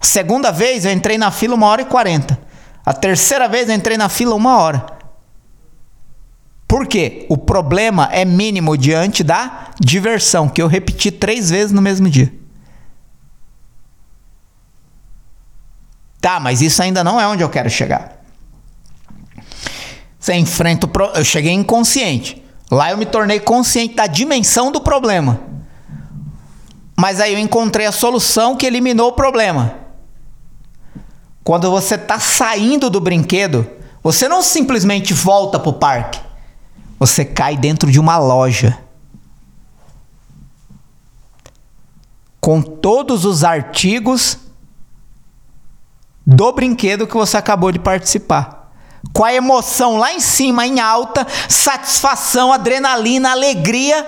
Segunda 0.00 0.50
vez 0.50 0.84
eu 0.84 0.90
entrei 0.90 1.16
na 1.16 1.30
fila 1.30 1.54
uma 1.54 1.68
hora 1.68 1.82
e 1.82 1.86
quarenta. 1.86 2.45
A 2.86 2.94
terceira 2.94 3.48
vez 3.48 3.68
eu 3.68 3.74
entrei 3.74 3.96
na 3.96 4.08
fila 4.08 4.36
uma 4.36 4.58
hora. 4.58 4.86
Por 6.68 6.86
quê? 6.86 7.26
O 7.28 7.36
problema 7.36 8.08
é 8.12 8.24
mínimo 8.24 8.78
diante 8.78 9.24
da 9.24 9.70
diversão, 9.80 10.48
que 10.48 10.62
eu 10.62 10.68
repeti 10.68 11.10
três 11.10 11.50
vezes 11.50 11.72
no 11.72 11.82
mesmo 11.82 12.08
dia. 12.08 12.32
Tá, 16.20 16.38
mas 16.38 16.62
isso 16.62 16.80
ainda 16.80 17.02
não 17.02 17.20
é 17.20 17.26
onde 17.26 17.42
eu 17.42 17.48
quero 17.48 17.68
chegar. 17.68 18.20
Você 20.18 20.34
enfrenta 20.34 20.86
o 20.86 20.88
pro... 20.88 21.06
Eu 21.06 21.24
cheguei 21.24 21.52
inconsciente. 21.52 22.42
Lá 22.70 22.90
eu 22.90 22.96
me 22.96 23.06
tornei 23.06 23.40
consciente 23.40 23.94
da 23.94 24.06
dimensão 24.06 24.70
do 24.70 24.80
problema. 24.80 25.40
Mas 26.96 27.20
aí 27.20 27.32
eu 27.32 27.38
encontrei 27.38 27.86
a 27.86 27.92
solução 27.92 28.56
que 28.56 28.66
eliminou 28.66 29.10
o 29.10 29.12
problema. 29.12 29.85
Quando 31.46 31.70
você 31.70 31.94
está 31.94 32.18
saindo 32.18 32.90
do 32.90 32.98
brinquedo, 32.98 33.70
você 34.02 34.28
não 34.28 34.42
simplesmente 34.42 35.14
volta 35.14 35.60
para 35.60 35.70
o 35.70 35.74
parque. 35.74 36.18
Você 36.98 37.24
cai 37.24 37.56
dentro 37.56 37.88
de 37.88 38.00
uma 38.00 38.18
loja. 38.18 38.76
Com 42.40 42.60
todos 42.60 43.24
os 43.24 43.44
artigos 43.44 44.38
do 46.26 46.50
brinquedo 46.50 47.06
que 47.06 47.14
você 47.14 47.36
acabou 47.36 47.70
de 47.70 47.78
participar. 47.78 48.72
Com 49.12 49.24
a 49.24 49.32
emoção 49.32 49.98
lá 49.98 50.12
em 50.12 50.18
cima, 50.18 50.66
em 50.66 50.80
alta, 50.80 51.24
satisfação, 51.48 52.52
adrenalina, 52.52 53.30
alegria, 53.30 54.04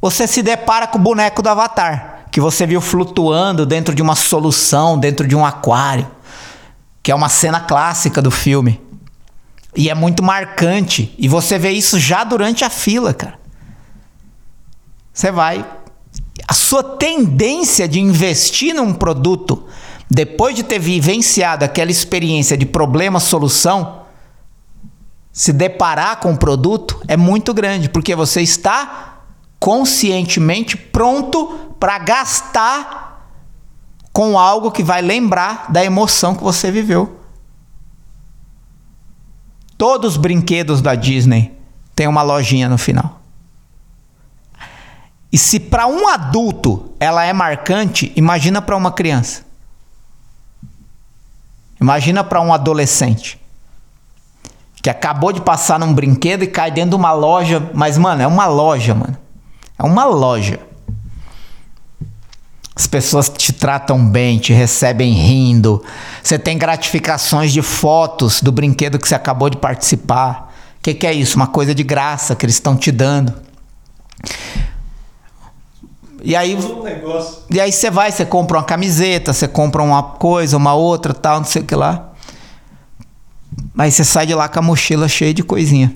você 0.00 0.26
se 0.26 0.42
depara 0.42 0.86
com 0.86 0.96
o 0.96 1.02
boneco 1.02 1.42
do 1.42 1.50
Avatar, 1.50 2.24
que 2.32 2.40
você 2.40 2.66
viu 2.66 2.80
flutuando 2.80 3.66
dentro 3.66 3.94
de 3.94 4.00
uma 4.00 4.14
solução, 4.14 4.98
dentro 4.98 5.28
de 5.28 5.36
um 5.36 5.44
aquário, 5.44 6.16
que 7.08 7.12
é 7.12 7.14
uma 7.14 7.30
cena 7.30 7.58
clássica 7.58 8.20
do 8.20 8.30
filme. 8.30 8.78
E 9.74 9.88
é 9.88 9.94
muito 9.94 10.22
marcante. 10.22 11.14
E 11.16 11.26
você 11.26 11.58
vê 11.58 11.70
isso 11.70 11.98
já 11.98 12.22
durante 12.22 12.66
a 12.66 12.68
fila, 12.68 13.14
cara. 13.14 13.38
Você 15.10 15.32
vai. 15.32 15.64
A 16.46 16.52
sua 16.52 16.84
tendência 16.84 17.88
de 17.88 17.98
investir 17.98 18.74
num 18.74 18.92
produto 18.92 19.66
depois 20.10 20.54
de 20.54 20.62
ter 20.62 20.78
vivenciado 20.78 21.64
aquela 21.64 21.90
experiência 21.90 22.58
de 22.58 22.66
problema-solução, 22.66 24.02
se 25.32 25.50
deparar 25.50 26.20
com 26.20 26.34
o 26.34 26.36
produto 26.36 27.02
é 27.08 27.16
muito 27.16 27.54
grande, 27.54 27.88
porque 27.88 28.14
você 28.14 28.42
está 28.42 29.22
conscientemente 29.58 30.76
pronto 30.76 31.74
para 31.80 31.98
gastar 32.00 33.07
com 34.18 34.36
algo 34.36 34.72
que 34.72 34.82
vai 34.82 35.00
lembrar 35.00 35.70
da 35.70 35.84
emoção 35.84 36.34
que 36.34 36.42
você 36.42 36.72
viveu. 36.72 37.20
Todos 39.76 40.14
os 40.14 40.16
brinquedos 40.16 40.82
da 40.82 40.96
Disney 40.96 41.56
têm 41.94 42.08
uma 42.08 42.22
lojinha 42.22 42.68
no 42.68 42.76
final. 42.76 43.20
E 45.30 45.38
se 45.38 45.60
para 45.60 45.86
um 45.86 46.08
adulto 46.08 46.90
ela 46.98 47.24
é 47.24 47.32
marcante, 47.32 48.12
imagina 48.16 48.60
para 48.60 48.76
uma 48.76 48.90
criança. 48.90 49.44
Imagina 51.80 52.24
para 52.24 52.40
um 52.40 52.52
adolescente 52.52 53.40
que 54.82 54.90
acabou 54.90 55.32
de 55.32 55.42
passar 55.42 55.78
num 55.78 55.94
brinquedo 55.94 56.42
e 56.42 56.48
cai 56.48 56.72
dentro 56.72 56.90
de 56.90 56.96
uma 56.96 57.12
loja, 57.12 57.70
mas 57.72 57.96
mano, 57.96 58.20
é 58.20 58.26
uma 58.26 58.46
loja, 58.46 58.96
mano. 58.96 59.16
É 59.78 59.84
uma 59.84 60.06
loja. 60.06 60.67
As 62.78 62.86
pessoas 62.86 63.28
te 63.28 63.52
tratam 63.52 64.08
bem, 64.08 64.38
te 64.38 64.52
recebem 64.52 65.12
rindo. 65.12 65.84
Você 66.22 66.38
tem 66.38 66.56
gratificações 66.56 67.52
de 67.52 67.60
fotos 67.60 68.40
do 68.40 68.52
brinquedo 68.52 69.00
que 69.00 69.08
você 69.08 69.16
acabou 69.16 69.50
de 69.50 69.56
participar. 69.56 70.54
O 70.78 70.82
que, 70.84 70.94
que 70.94 71.04
é 71.04 71.12
isso? 71.12 71.34
Uma 71.34 71.48
coisa 71.48 71.74
de 71.74 71.82
graça 71.82 72.36
que 72.36 72.46
eles 72.46 72.54
estão 72.54 72.76
te 72.76 72.92
dando. 72.92 73.34
E 76.22 76.36
aí, 76.36 76.54
Um 76.54 76.84
e 77.50 77.60
aí 77.60 77.72
você 77.72 77.90
vai, 77.90 78.12
você 78.12 78.24
compra 78.24 78.58
uma 78.58 78.64
camiseta, 78.64 79.32
você 79.32 79.48
compra 79.48 79.82
uma 79.82 80.02
coisa, 80.04 80.56
uma 80.56 80.74
outra, 80.74 81.12
tal, 81.12 81.38
não 81.38 81.46
sei 81.46 81.62
o 81.62 81.64
que 81.64 81.74
lá. 81.74 82.12
Aí 83.76 83.90
você 83.90 84.04
sai 84.04 84.24
de 84.24 84.36
lá 84.36 84.48
com 84.48 84.60
a 84.60 84.62
mochila 84.62 85.08
cheia 85.08 85.34
de 85.34 85.42
coisinha. 85.42 85.92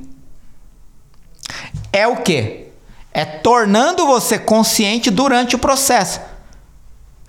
É 1.93 2.09
o 2.09 2.17
quê? 2.17 2.73
É 3.13 3.25
tornando 3.25 4.05
você 4.05 4.37
consciente 4.37 5.13
durante 5.13 5.55
o 5.55 5.61
processo. 5.61 6.32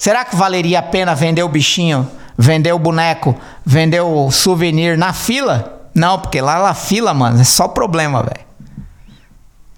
Será 0.03 0.25
que 0.25 0.35
valeria 0.35 0.79
a 0.79 0.83
pena 0.83 1.15
vender 1.15 1.43
o 1.43 1.47
bichinho, 1.47 2.05
vender 2.37 2.73
o 2.73 2.77
boneco, 2.77 3.39
vender 3.65 4.01
o 4.01 4.29
souvenir 4.31 4.97
na 4.97 5.13
fila? 5.13 5.87
Não, 5.95 6.19
porque 6.19 6.41
lá 6.41 6.61
na 6.61 6.73
fila, 6.73 7.13
mano, 7.13 7.39
é 7.39 7.43
só 7.45 7.69
problema, 7.69 8.21
velho. 8.21 8.45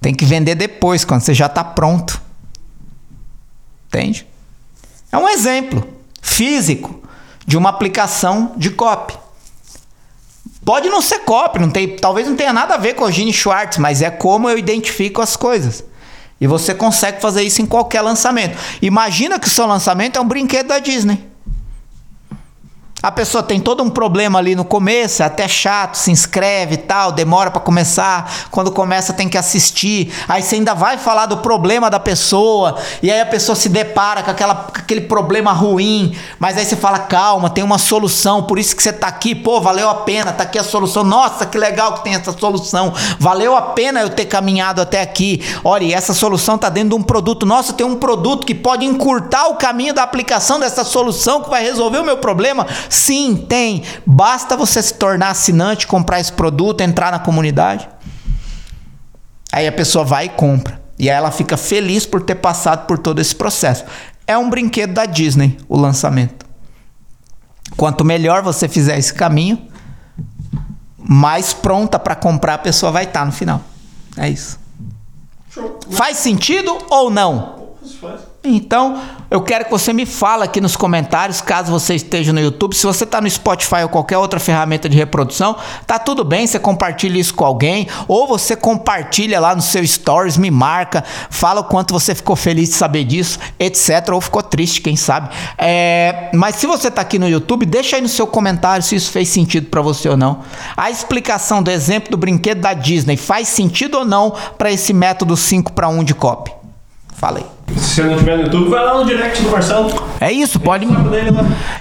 Tem 0.02 0.16
que 0.16 0.26
vender 0.26 0.56
depois, 0.56 1.06
quando 1.06 1.22
você 1.22 1.32
já 1.32 1.48
tá 1.48 1.64
pronto. 1.64 2.20
Entende? 3.86 4.26
É 5.12 5.18
um 5.20 5.30
exemplo 5.30 5.88
físico 6.20 7.04
de 7.46 7.56
uma 7.56 7.70
aplicação 7.70 8.54
de 8.58 8.72
copy. 8.72 9.16
Pode 10.66 10.90
não 10.90 11.04
ser 11.04 11.20
copy, 11.20 11.60
não 11.60 11.70
tem, 11.70 11.98
talvez 11.98 12.28
não 12.28 12.36
tenha 12.36 12.52
nada 12.52 12.74
a 12.74 12.78
ver 12.78 12.96
com 12.96 13.04
o 13.04 13.12
Gene 13.12 13.32
Schwartz, 13.32 13.78
mas 13.78 14.02
é 14.02 14.10
como 14.10 14.50
eu 14.50 14.58
identifico 14.58 15.22
as 15.22 15.36
coisas. 15.36 15.84
E 16.40 16.48
você 16.48 16.74
consegue 16.74 17.22
fazer 17.22 17.44
isso 17.44 17.62
em 17.62 17.66
qualquer 17.66 18.02
lançamento. 18.02 18.58
Imagina 18.82 19.40
que 19.40 19.48
o 19.48 19.52
seu 19.52 19.66
lançamento 19.66 20.18
é 20.18 20.22
um 20.22 20.28
brinquedo 20.28 20.68
da 20.68 20.80
Disney. 20.80 21.35
A 23.06 23.12
pessoa 23.12 23.44
tem 23.44 23.60
todo 23.60 23.84
um 23.84 23.90
problema 23.92 24.40
ali 24.40 24.56
no 24.56 24.66
começo, 24.66 25.22
é 25.22 25.28
até 25.28 25.48
chato, 25.48 25.94
se 25.94 26.10
inscreve 26.10 26.74
e 26.74 26.78
tal, 26.78 27.12
demora 27.12 27.52
para 27.52 27.62
começar. 27.62 28.48
Quando 28.50 28.72
começa 28.72 29.14
tem 29.14 29.30
que 29.30 29.38
assistir. 29.38 30.12
Aí 30.28 30.42
você 30.42 30.56
ainda 30.56 30.74
vai 30.74 30.98
falar 30.98 31.28
do 31.28 31.38
problema 31.38 31.88
da 31.88 32.00
pessoa, 32.00 32.80
e 33.04 33.12
aí 33.12 33.22
a 33.22 33.26
pessoa 33.28 33.56
se 33.56 33.70
depara 33.70 34.24
com, 34.24 34.32
aquela, 34.32 34.56
com 34.56 34.80
aquele 34.80 35.02
problema 35.02 35.52
ruim, 35.52 36.18
mas 36.40 36.58
aí 36.58 36.66
você 36.66 36.76
fala: 36.76 36.98
"Calma, 36.98 37.48
tem 37.48 37.64
uma 37.64 37.78
solução, 37.78 38.42
por 38.42 38.58
isso 38.58 38.76
que 38.76 38.82
você 38.82 38.92
tá 38.92 39.06
aqui. 39.06 39.36
Pô, 39.36 39.62
valeu 39.62 39.88
a 39.88 39.96
pena, 39.98 40.34
tá 40.34 40.42
aqui 40.42 40.58
a 40.58 40.64
solução. 40.64 41.04
Nossa, 41.04 41.46
que 41.46 41.60
legal 41.60 41.94
que 41.94 42.04
tem 42.06 42.16
essa 42.16 42.36
solução. 42.36 42.92
Valeu 43.20 43.56
a 43.56 43.62
pena 43.62 44.02
eu 44.02 44.10
ter 44.10 44.26
caminhado 44.26 44.82
até 44.82 45.00
aqui. 45.00 45.44
Olha, 45.64 45.84
e 45.84 45.94
essa 45.94 46.12
solução 46.12 46.58
tá 46.58 46.70
dentro 46.70 46.90
de 46.90 46.96
um 46.96 47.04
produto. 47.04 47.46
Nossa, 47.46 47.72
tem 47.72 47.86
um 47.86 47.98
produto 47.98 48.48
que 48.48 48.56
pode 48.56 48.84
encurtar 48.84 49.46
o 49.50 49.58
caminho 49.58 49.94
da 49.94 50.02
aplicação 50.02 50.60
dessa 50.60 50.84
solução 50.84 51.44
que 51.44 51.52
vai 51.52 51.62
resolver 51.62 52.00
o 52.00 52.04
meu 52.04 52.18
problema. 52.18 52.66
Sim, 52.96 53.36
tem. 53.36 53.84
Basta 54.06 54.56
você 54.56 54.82
se 54.82 54.94
tornar 54.94 55.32
assinante, 55.32 55.86
comprar 55.86 56.22
esse 56.22 56.32
produto, 56.32 56.80
entrar 56.80 57.12
na 57.12 57.20
comunidade. 57.20 57.90
Aí 59.52 59.68
a 59.68 59.72
pessoa 59.72 60.06
vai 60.06 60.28
e 60.28 60.30
compra. 60.30 60.82
E 60.98 61.10
aí 61.10 61.16
ela 61.16 61.30
fica 61.30 61.58
feliz 61.58 62.06
por 62.06 62.22
ter 62.22 62.36
passado 62.36 62.88
por 62.88 62.98
todo 62.98 63.20
esse 63.20 63.36
processo. 63.36 63.84
É 64.26 64.38
um 64.38 64.50
brinquedo 64.50 64.94
da 64.94 65.06
Disney, 65.06 65.58
o 65.68 65.78
lançamento. 65.78 66.46
Quanto 67.76 68.06
melhor 68.06 68.42
você 68.42 68.70
fizer 68.70 68.98
esse 68.98 69.14
caminho, 69.14 69.68
mais 70.98 71.54
pronta 71.54 72.00
para 72.00 72.16
comprar 72.16 72.54
a 72.54 72.60
pessoa 72.60 72.94
vai 72.94 73.04
estar 73.04 73.26
no 73.26 73.32
final. 73.34 73.62
É 74.16 74.30
isso. 74.30 74.58
Faz 75.92 76.18
sentido 76.18 76.78
ou 76.90 77.10
não? 77.12 77.76
Faz. 78.00 78.22
Então, 78.50 79.02
eu 79.30 79.42
quero 79.42 79.66
que 79.66 79.72
você 79.72 79.92
me 79.92 80.06
fale 80.06 80.44
aqui 80.44 80.62
nos 80.62 80.76
comentários, 80.76 81.42
caso 81.42 81.72
você 81.72 81.96
esteja 81.96 82.32
no 82.32 82.40
YouTube. 82.40 82.76
Se 82.76 82.86
você 82.86 83.04
está 83.04 83.20
no 83.20 83.30
Spotify 83.30 83.84
ou 83.84 83.90
qualquer 83.90 84.18
outra 84.18 84.40
ferramenta 84.40 84.88
de 84.88 84.96
reprodução, 84.96 85.56
tá 85.88 85.98
tudo 85.98 86.24
bem, 86.24 86.46
você 86.46 86.60
compartilha 86.60 87.20
isso 87.20 87.34
com 87.34 87.44
alguém, 87.44 87.88
ou 88.08 88.28
você 88.28 88.56
compartilha 88.56 89.40
lá 89.40 89.56
no 89.56 89.62
seu 89.62 89.86
stories, 89.86 90.38
me 90.38 90.52
marca, 90.52 91.04
fala 91.30 91.62
o 91.62 91.64
quanto 91.64 91.94
você 91.94 92.14
ficou 92.14 92.36
feliz 92.36 92.70
de 92.70 92.76
saber 92.76 93.04
disso, 93.04 93.40
etc. 93.60 94.10
Ou 94.14 94.22
ficou 94.22 94.44
triste, 94.44 94.82
quem 94.82 94.96
sabe. 94.96 95.30
É, 95.58 96.30
mas 96.34 96.56
se 96.56 96.68
você 96.68 96.90
está 96.90 97.02
aqui 97.02 97.18
no 97.18 97.28
YouTube, 97.28 97.66
deixa 97.66 97.96
aí 97.96 98.02
no 98.02 98.10
seu 98.10 98.28
comentário 98.28 98.84
se 98.84 98.96
isso 98.96 99.12
fez 99.12 99.30
sentido 99.30 99.68
para 99.68 99.82
você 99.82 100.08
ou 100.08 100.18
não. 100.18 100.42
A 100.78 100.92
explicação 100.92 101.64
do 101.64 101.72
exemplo 101.72 102.12
do 102.12 102.18
brinquedo 102.18 102.62
da 102.62 102.74
Disney 102.74 103.18
faz 103.18 103.48
sentido 103.48 104.00
ou 104.00 104.06
não 104.06 104.34
para 104.58 104.72
esse 104.72 104.94
método 104.94 105.36
5 105.36 105.74
para 105.74 105.88
1 105.88 106.04
de 106.04 106.14
copy? 106.14 106.52
Fala 107.16 107.40
aí. 107.40 107.55
Se 107.68 107.96
você 107.96 108.04
não 108.04 108.18
tiver 108.18 108.38
no 108.38 108.44
YouTube, 108.44 108.70
vai 108.70 108.84
lá 108.86 108.98
no 108.98 109.06
direct 109.06 109.42
do 109.42 109.50
Marcelo. 109.50 109.90
É 110.22 110.32
isso, 110.32 110.60
pode. 110.60 110.86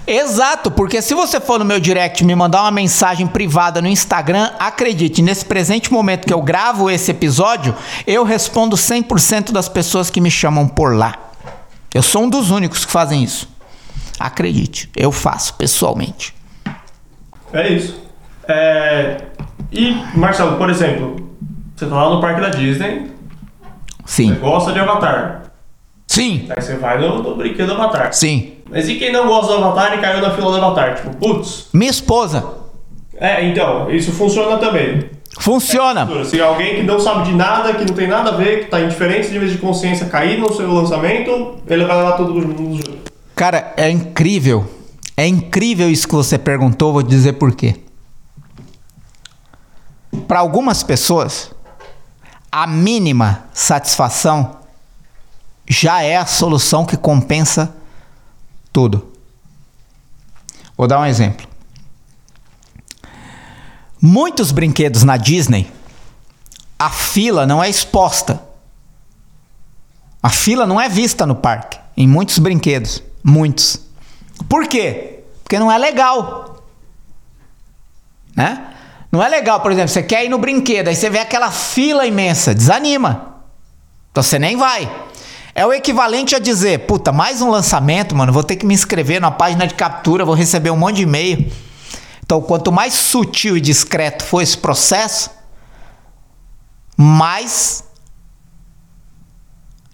Exato, 0.06 0.70
porque 0.70 1.02
se 1.02 1.14
você 1.14 1.38
for 1.40 1.58
no 1.58 1.64
meu 1.64 1.78
direct 1.78 2.22
e 2.22 2.26
me 2.26 2.34
mandar 2.34 2.62
uma 2.62 2.70
mensagem 2.70 3.26
privada 3.26 3.82
no 3.82 3.88
Instagram, 3.88 4.50
acredite, 4.58 5.20
nesse 5.22 5.44
presente 5.44 5.92
momento 5.92 6.26
que 6.26 6.32
eu 6.32 6.40
gravo 6.40 6.90
esse 6.90 7.10
episódio, 7.10 7.74
eu 8.06 8.24
respondo 8.24 8.76
100% 8.76 9.52
das 9.52 9.68
pessoas 9.68 10.08
que 10.10 10.20
me 10.20 10.30
chamam 10.30 10.66
por 10.66 10.96
lá. 10.96 11.14
Eu 11.92 12.02
sou 12.02 12.24
um 12.24 12.30
dos 12.30 12.50
únicos 12.50 12.84
que 12.84 12.90
fazem 12.90 13.22
isso. 13.22 13.48
Acredite, 14.18 14.90
eu 14.96 15.12
faço 15.12 15.54
pessoalmente. 15.54 16.34
É 17.52 17.68
isso. 17.68 18.00
É, 18.48 19.18
E, 19.70 19.92
Marcelo, 20.14 20.56
por 20.56 20.70
exemplo, 20.70 21.30
você 21.76 21.86
tá 21.86 21.94
lá 21.94 22.10
no 22.10 22.20
parque 22.20 22.40
da 22.40 22.48
Disney, 22.48 23.10
você 24.04 24.24
Sim. 24.24 24.34
gosta 24.34 24.72
de 24.72 24.80
Avatar. 24.80 25.43
Sim. 26.14 26.46
Aí 26.48 26.62
você 26.62 26.76
vai 26.76 26.98
no, 27.00 27.22
no 27.22 27.34
brinquedo 27.34 27.66
do 27.66 27.72
Avatar. 27.74 28.12
Sim. 28.12 28.52
Mas 28.70 28.88
e 28.88 28.94
quem 28.94 29.12
não 29.12 29.26
gosta 29.26 29.56
do 29.56 29.64
Avatar 29.64 29.98
e 29.98 30.00
caiu 30.00 30.22
na 30.22 30.30
fila 30.30 30.52
do 30.52 30.64
Avatar? 30.64 30.94
Tipo, 30.94 31.16
putz, 31.16 31.66
Minha 31.72 31.90
esposa. 31.90 32.44
É, 33.16 33.44
então, 33.44 33.90
isso 33.90 34.12
funciona 34.12 34.56
também. 34.58 35.10
Funciona. 35.40 36.06
Se 36.24 36.40
alguém 36.40 36.76
que 36.76 36.82
não 36.84 37.00
sabe 37.00 37.24
de 37.24 37.32
nada, 37.32 37.74
que 37.74 37.84
não 37.84 37.94
tem 37.94 38.06
nada 38.06 38.30
a 38.30 38.36
ver, 38.36 38.60
que 38.60 38.64
está 38.66 38.80
indiferente 38.80 39.28
de 39.28 39.38
vez 39.38 39.50
de 39.50 39.58
consciência 39.58 40.06
cair 40.06 40.38
no 40.38 40.52
seu 40.52 40.72
lançamento, 40.72 41.56
ele 41.68 41.84
vai 41.84 41.96
levar 41.96 42.12
todo 42.12 42.32
mundo 42.32 42.76
junto. 42.76 43.12
Cara, 43.34 43.74
é 43.76 43.90
incrível. 43.90 44.64
É 45.16 45.26
incrível 45.26 45.90
isso 45.90 46.06
que 46.06 46.14
você 46.14 46.38
perguntou, 46.38 46.92
vou 46.92 47.02
dizer 47.02 47.34
por 47.34 47.54
quê. 47.56 47.74
Para 50.28 50.38
algumas 50.38 50.84
pessoas, 50.84 51.50
a 52.52 52.68
mínima 52.68 53.44
satisfação 53.52 54.63
já 55.68 56.02
é 56.02 56.16
a 56.16 56.26
solução 56.26 56.84
que 56.84 56.96
compensa 56.96 57.74
tudo. 58.72 59.12
Vou 60.76 60.86
dar 60.86 61.00
um 61.00 61.06
exemplo. 61.06 61.46
Muitos 64.00 64.52
brinquedos 64.52 65.02
na 65.02 65.16
Disney, 65.16 65.70
a 66.78 66.90
fila 66.90 67.46
não 67.46 67.62
é 67.62 67.70
exposta. 67.70 68.42
A 70.22 70.28
fila 70.28 70.66
não 70.66 70.80
é 70.80 70.88
vista 70.88 71.26
no 71.26 71.34
parque, 71.34 71.78
em 71.96 72.06
muitos 72.06 72.38
brinquedos. 72.38 73.02
Muitos. 73.22 73.80
Por 74.48 74.66
quê? 74.66 75.24
Porque 75.42 75.58
não 75.58 75.70
é 75.70 75.78
legal. 75.78 76.62
Né? 78.34 78.66
Não 79.10 79.22
é 79.22 79.28
legal, 79.28 79.60
por 79.60 79.70
exemplo, 79.70 79.88
você 79.88 80.02
quer 80.02 80.24
ir 80.24 80.28
no 80.28 80.38
brinquedo, 80.38 80.88
aí 80.88 80.96
você 80.96 81.08
vê 81.08 81.20
aquela 81.20 81.50
fila 81.50 82.04
imensa, 82.04 82.54
desanima. 82.54 83.36
Então 84.10 84.22
você 84.22 84.38
nem 84.38 84.56
vai. 84.56 84.90
É 85.54 85.64
o 85.64 85.72
equivalente 85.72 86.34
a 86.34 86.40
dizer, 86.40 86.80
puta, 86.80 87.12
mais 87.12 87.40
um 87.40 87.48
lançamento, 87.48 88.16
mano, 88.16 88.32
vou 88.32 88.42
ter 88.42 88.56
que 88.56 88.66
me 88.66 88.74
inscrever 88.74 89.20
na 89.20 89.30
página 89.30 89.66
de 89.66 89.74
captura, 89.74 90.24
vou 90.24 90.34
receber 90.34 90.70
um 90.70 90.76
monte 90.76 90.96
de 90.96 91.02
e-mail. 91.04 91.52
Então, 92.24 92.42
quanto 92.42 92.72
mais 92.72 92.94
sutil 92.94 93.56
e 93.56 93.60
discreto 93.60 94.24
for 94.24 94.42
esse 94.42 94.58
processo, 94.58 95.30
mais 96.96 97.84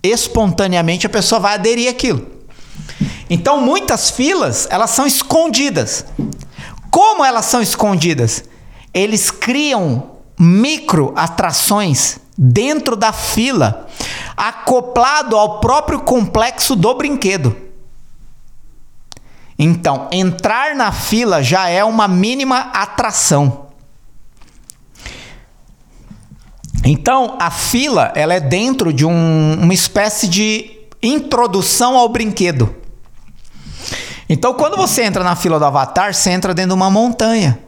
espontaneamente 0.02 1.06
a 1.06 1.10
pessoa 1.10 1.38
vai 1.38 1.54
aderir 1.54 1.90
àquilo. 1.90 2.26
Então, 3.28 3.60
muitas 3.60 4.10
filas, 4.10 4.66
elas 4.70 4.90
são 4.90 5.06
escondidas. 5.06 6.06
Como 6.90 7.22
elas 7.22 7.44
são 7.44 7.60
escondidas? 7.60 8.44
Eles 8.94 9.30
criam 9.30 10.19
micro 10.40 11.12
atrações 11.14 12.18
dentro 12.36 12.96
da 12.96 13.12
fila, 13.12 13.86
acoplado 14.34 15.36
ao 15.36 15.60
próprio 15.60 16.00
complexo 16.00 16.74
do 16.74 16.94
brinquedo. 16.94 17.54
Então, 19.58 20.08
entrar 20.10 20.74
na 20.74 20.90
fila 20.90 21.42
já 21.42 21.68
é 21.68 21.84
uma 21.84 22.08
mínima 22.08 22.70
atração. 22.72 23.66
Então, 26.82 27.36
a 27.38 27.50
fila 27.50 28.10
ela 28.16 28.32
é 28.32 28.40
dentro 28.40 28.90
de 28.90 29.04
um, 29.04 29.58
uma 29.60 29.74
espécie 29.74 30.26
de 30.26 30.80
introdução 31.02 31.98
ao 31.98 32.08
brinquedo. 32.08 32.74
Então, 34.26 34.54
quando 34.54 34.78
você 34.78 35.02
entra 35.02 35.22
na 35.22 35.36
fila 35.36 35.58
do 35.58 35.66
Avatar, 35.66 36.14
você 36.14 36.30
entra 36.30 36.54
dentro 36.54 36.70
de 36.70 36.76
uma 36.76 36.90
montanha. 36.90 37.58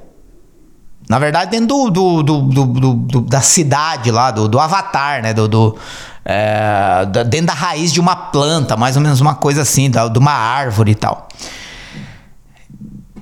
Na 1.09 1.19
verdade, 1.19 1.51
dentro 1.51 1.91
do, 1.91 2.23
do, 2.23 2.41
do, 2.43 2.95
do 2.95 3.21
da 3.23 3.41
cidade 3.41 4.11
lá, 4.11 4.31
do, 4.31 4.59
Avatar, 4.59 5.23
né? 5.23 5.35
Do, 5.35 5.77
é, 6.25 7.05
dentro 7.29 7.47
da 7.47 7.55
raiz 7.55 7.93
de 7.93 8.01
uma 8.01 8.15
planta, 8.15 8.77
mais 8.77 8.97
ou 8.97 9.03
menos 9.03 9.21
uma 9.21 9.35
coisa 9.35 9.62
assim, 9.62 9.91
de 9.91 10.19
uma 10.19 10.33
árvore 10.33 10.93
e 10.93 10.95
tal. 10.95 11.29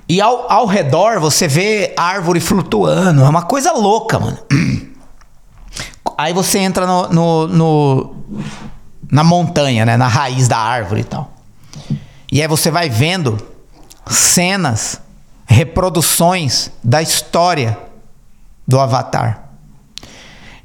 E 0.07 0.19
ao, 0.19 0.51
ao 0.51 0.65
redor 0.65 1.19
você 1.19 1.47
vê 1.47 1.93
árvore 1.97 2.39
flutuando, 2.39 3.23
é 3.23 3.29
uma 3.29 3.43
coisa 3.43 3.71
louca, 3.71 4.19
mano. 4.19 4.37
Aí 6.17 6.33
você 6.33 6.59
entra 6.59 6.85
no, 6.85 7.07
no, 7.07 7.47
no, 7.47 8.15
na 9.11 9.23
montanha, 9.23 9.85
né? 9.85 9.97
Na 9.97 10.07
raiz 10.07 10.47
da 10.47 10.57
árvore 10.57 11.01
e 11.01 11.03
tal. 11.03 11.31
E 12.31 12.41
aí 12.41 12.47
você 12.47 12.71
vai 12.71 12.89
vendo 12.89 13.37
cenas 14.07 15.01
reproduções 15.51 16.71
da 16.83 17.01
história 17.01 17.77
do 18.67 18.79
Avatar. 18.79 19.49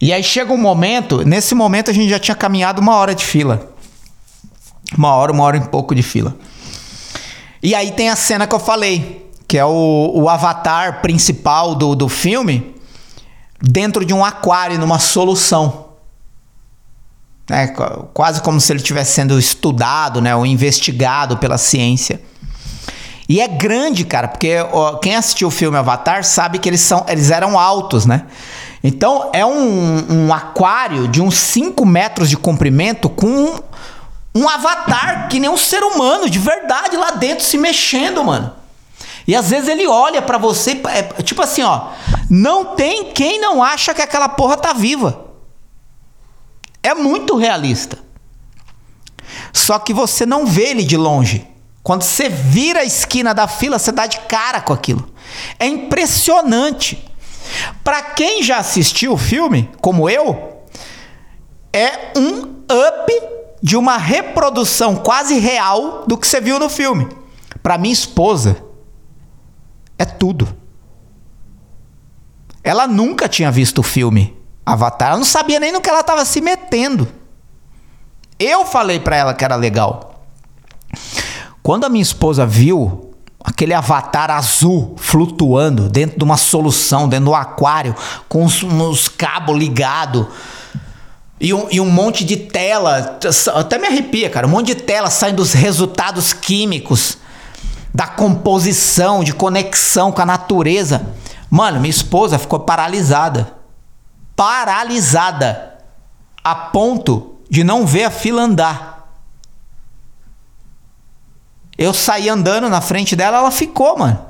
E 0.01 0.13
aí 0.13 0.23
chega 0.23 0.53
um 0.53 0.59
momento, 0.59 1.25
nesse 1.25 1.55
momento 1.55 1.91
a 1.91 1.95
gente 1.95 2.09
já 2.09 2.19
tinha 2.19 2.35
caminhado 2.35 2.81
uma 2.81 2.95
hora 2.95 3.15
de 3.15 3.25
fila. 3.25 3.73
Uma 4.97 5.15
hora, 5.15 5.33
uma 5.33 5.43
hora 5.43 5.57
e 5.57 5.61
pouco 5.69 5.95
de 5.95 6.03
fila. 6.03 6.37
E 7.63 7.75
aí 7.75 7.91
tem 7.91 8.09
a 8.09 8.17
cena 8.17 8.47
que 8.47 8.55
eu 8.55 8.61
falei, 8.61 9.29
que 9.49 9.59
é 9.59 9.65
o, 9.65 10.13
o 10.15 10.29
avatar 10.29 11.01
principal 11.01 11.75
do, 11.75 11.97
do 11.97 12.09
filme 12.09 12.75
dentro 13.61 14.05
de 14.05 14.15
um 14.15 14.25
aquário, 14.25 14.79
numa 14.79 14.99
solução. 14.99 15.87
É, 17.49 17.69
quase 18.13 18.41
como 18.43 18.61
se 18.61 18.73
ele 18.73 18.81
estivesse 18.81 19.13
sendo 19.13 19.39
estudado, 19.39 20.21
né, 20.21 20.35
ou 20.37 20.45
investigado 20.45 21.39
pela 21.39 21.59
ciência. 21.59 22.21
E 23.29 23.41
é 23.41 23.49
grande, 23.49 24.05
cara, 24.05 24.29
porque 24.29 24.57
ó, 24.73 24.97
quem 24.97 25.17
assistiu 25.17 25.49
o 25.49 25.51
filme 25.51 25.77
Avatar 25.77 26.25
sabe 26.25 26.59
que 26.59 26.69
eles, 26.69 26.81
são, 26.81 27.05
eles 27.09 27.31
eram 27.31 27.59
altos, 27.59 28.07
né? 28.07 28.27
Então 28.83 29.31
é 29.33 29.45
um, 29.45 30.27
um 30.27 30.33
aquário 30.33 31.09
de 31.09 31.21
uns 31.21 31.37
5 31.37 31.85
metros 31.85 32.31
de 32.31 32.37
comprimento 32.37 33.09
com 33.09 33.59
um 34.33 34.49
avatar 34.49 35.29
que 35.29 35.41
nem 35.41 35.49
um 35.49 35.57
ser 35.57 35.83
humano, 35.83 36.29
de 36.29 36.39
verdade, 36.39 36.97
lá 36.97 37.11
dentro 37.13 37.45
se 37.45 37.57
mexendo, 37.57 38.23
mano. 38.23 38.53
E 39.27 39.35
às 39.35 39.51
vezes 39.51 39.69
ele 39.69 39.89
olha 39.89 40.23
para 40.23 40.39
você, 40.39 40.81
é, 40.89 41.03
tipo 41.23 41.43
assim, 41.43 41.63
ó, 41.63 41.89
não 42.31 42.77
tem 42.77 43.13
quem 43.13 43.41
não 43.41 43.63
acha 43.63 43.93
que 43.93 44.03
aquela 44.03 44.29
porra 44.29 44.57
tá 44.57 44.73
viva. 44.73 45.25
É 46.83 46.95
muito 46.95 47.35
realista. 47.35 47.99
Só 49.53 49.79
que 49.79 49.93
você 49.93 50.25
não 50.25 50.47
vê 50.47 50.69
ele 50.69 50.85
de 50.85 50.97
longe. 50.97 51.45
Quando 51.87 52.03
você 52.03 52.29
vira 52.29 52.81
a 52.81 52.85
esquina 52.85 53.33
da 53.33 53.47
fila, 53.47 53.79
você 53.79 53.93
dá 53.93 54.09
de 54.09 54.19
cara 54.23 54.61
com 54.61 54.73
aquilo. 54.73 55.09
É 55.57 55.69
impressionante. 55.69 57.09
Para 57.85 58.03
quem 58.03 58.43
já 58.43 58.59
assistiu 58.59 59.13
o 59.13 59.17
filme, 59.17 59.71
como 59.81 60.11
eu, 60.11 60.65
é 61.73 62.11
um 62.17 62.41
up 62.65 63.23
de 63.63 63.77
uma 63.77 63.99
reprodução 63.99 64.97
quase 64.97 65.39
real 65.39 66.03
do 66.09 66.19
que 66.19 66.27
você 66.27 66.41
viu 66.41 66.59
no 66.59 66.69
filme. 66.69 67.09
Para 67.63 67.79
minha 67.79 67.93
esposa, 67.93 68.57
é 69.97 70.05
tudo. 70.05 70.57
Ela 72.65 72.89
nunca 72.89 73.29
tinha 73.29 73.53
visto 73.53 73.79
o 73.79 73.85
filme 73.85 74.37
Avatar, 74.67 75.11
ela 75.11 75.19
não 75.19 75.25
sabia 75.25 75.61
nem 75.61 75.71
no 75.71 75.81
que 75.81 75.89
ela 75.89 76.01
estava 76.01 76.25
se 76.25 76.41
metendo. 76.41 77.07
Eu 78.41 78.67
falei 78.67 78.99
para 78.99 79.15
ela 79.15 79.33
que 79.33 79.45
era 79.45 79.55
legal. 79.55 80.06
Quando 81.67 81.85
a 81.85 81.89
minha 81.89 82.01
esposa 82.01 82.47
viu 82.47 83.11
aquele 83.43 83.75
avatar 83.75 84.31
azul 84.31 84.95
flutuando 84.97 85.89
dentro 85.89 86.17
de 86.17 86.23
uma 86.23 86.37
solução, 86.37 87.09
dentro 87.09 87.25
do 87.25 87.35
aquário, 87.35 87.93
com 88.29 88.45
os, 88.45 88.63
uns 88.63 89.09
cabos 89.09 89.59
ligados. 89.59 90.29
E 91.41 91.53
um, 91.53 91.67
e 91.69 91.81
um 91.81 91.91
monte 91.91 92.25
de 92.25 92.37
tela, 92.37 93.19
até 93.53 93.79
me 93.79 93.89
arrepia, 93.89 94.31
cara. 94.31 94.47
Um 94.47 94.51
monte 94.51 94.69
de 94.69 94.77
tela 94.77 95.11
saindo 95.11 95.39
dos 95.39 95.55
resultados 95.55 96.33
químicos, 96.33 97.19
da 97.93 98.07
composição, 98.07 99.25
de 99.25 99.33
conexão 99.33 100.13
com 100.13 100.23
a 100.23 100.27
natureza. 100.27 101.05
Mano, 101.51 101.81
minha 101.81 101.91
esposa 101.91 102.39
ficou 102.39 102.61
paralisada. 102.61 103.55
Paralisada. 104.37 105.75
A 106.45 106.55
ponto 106.55 107.41
de 107.51 107.65
não 107.65 107.85
ver 107.85 108.05
a 108.05 108.11
fila 108.11 108.43
andar. 108.43 108.96
Eu 111.79 111.93
saí 111.93 112.29
andando 112.29 112.69
na 112.69 112.81
frente 112.81 113.15
dela, 113.15 113.39
ela 113.39 113.51
ficou, 113.51 113.99
mano. 113.99 114.25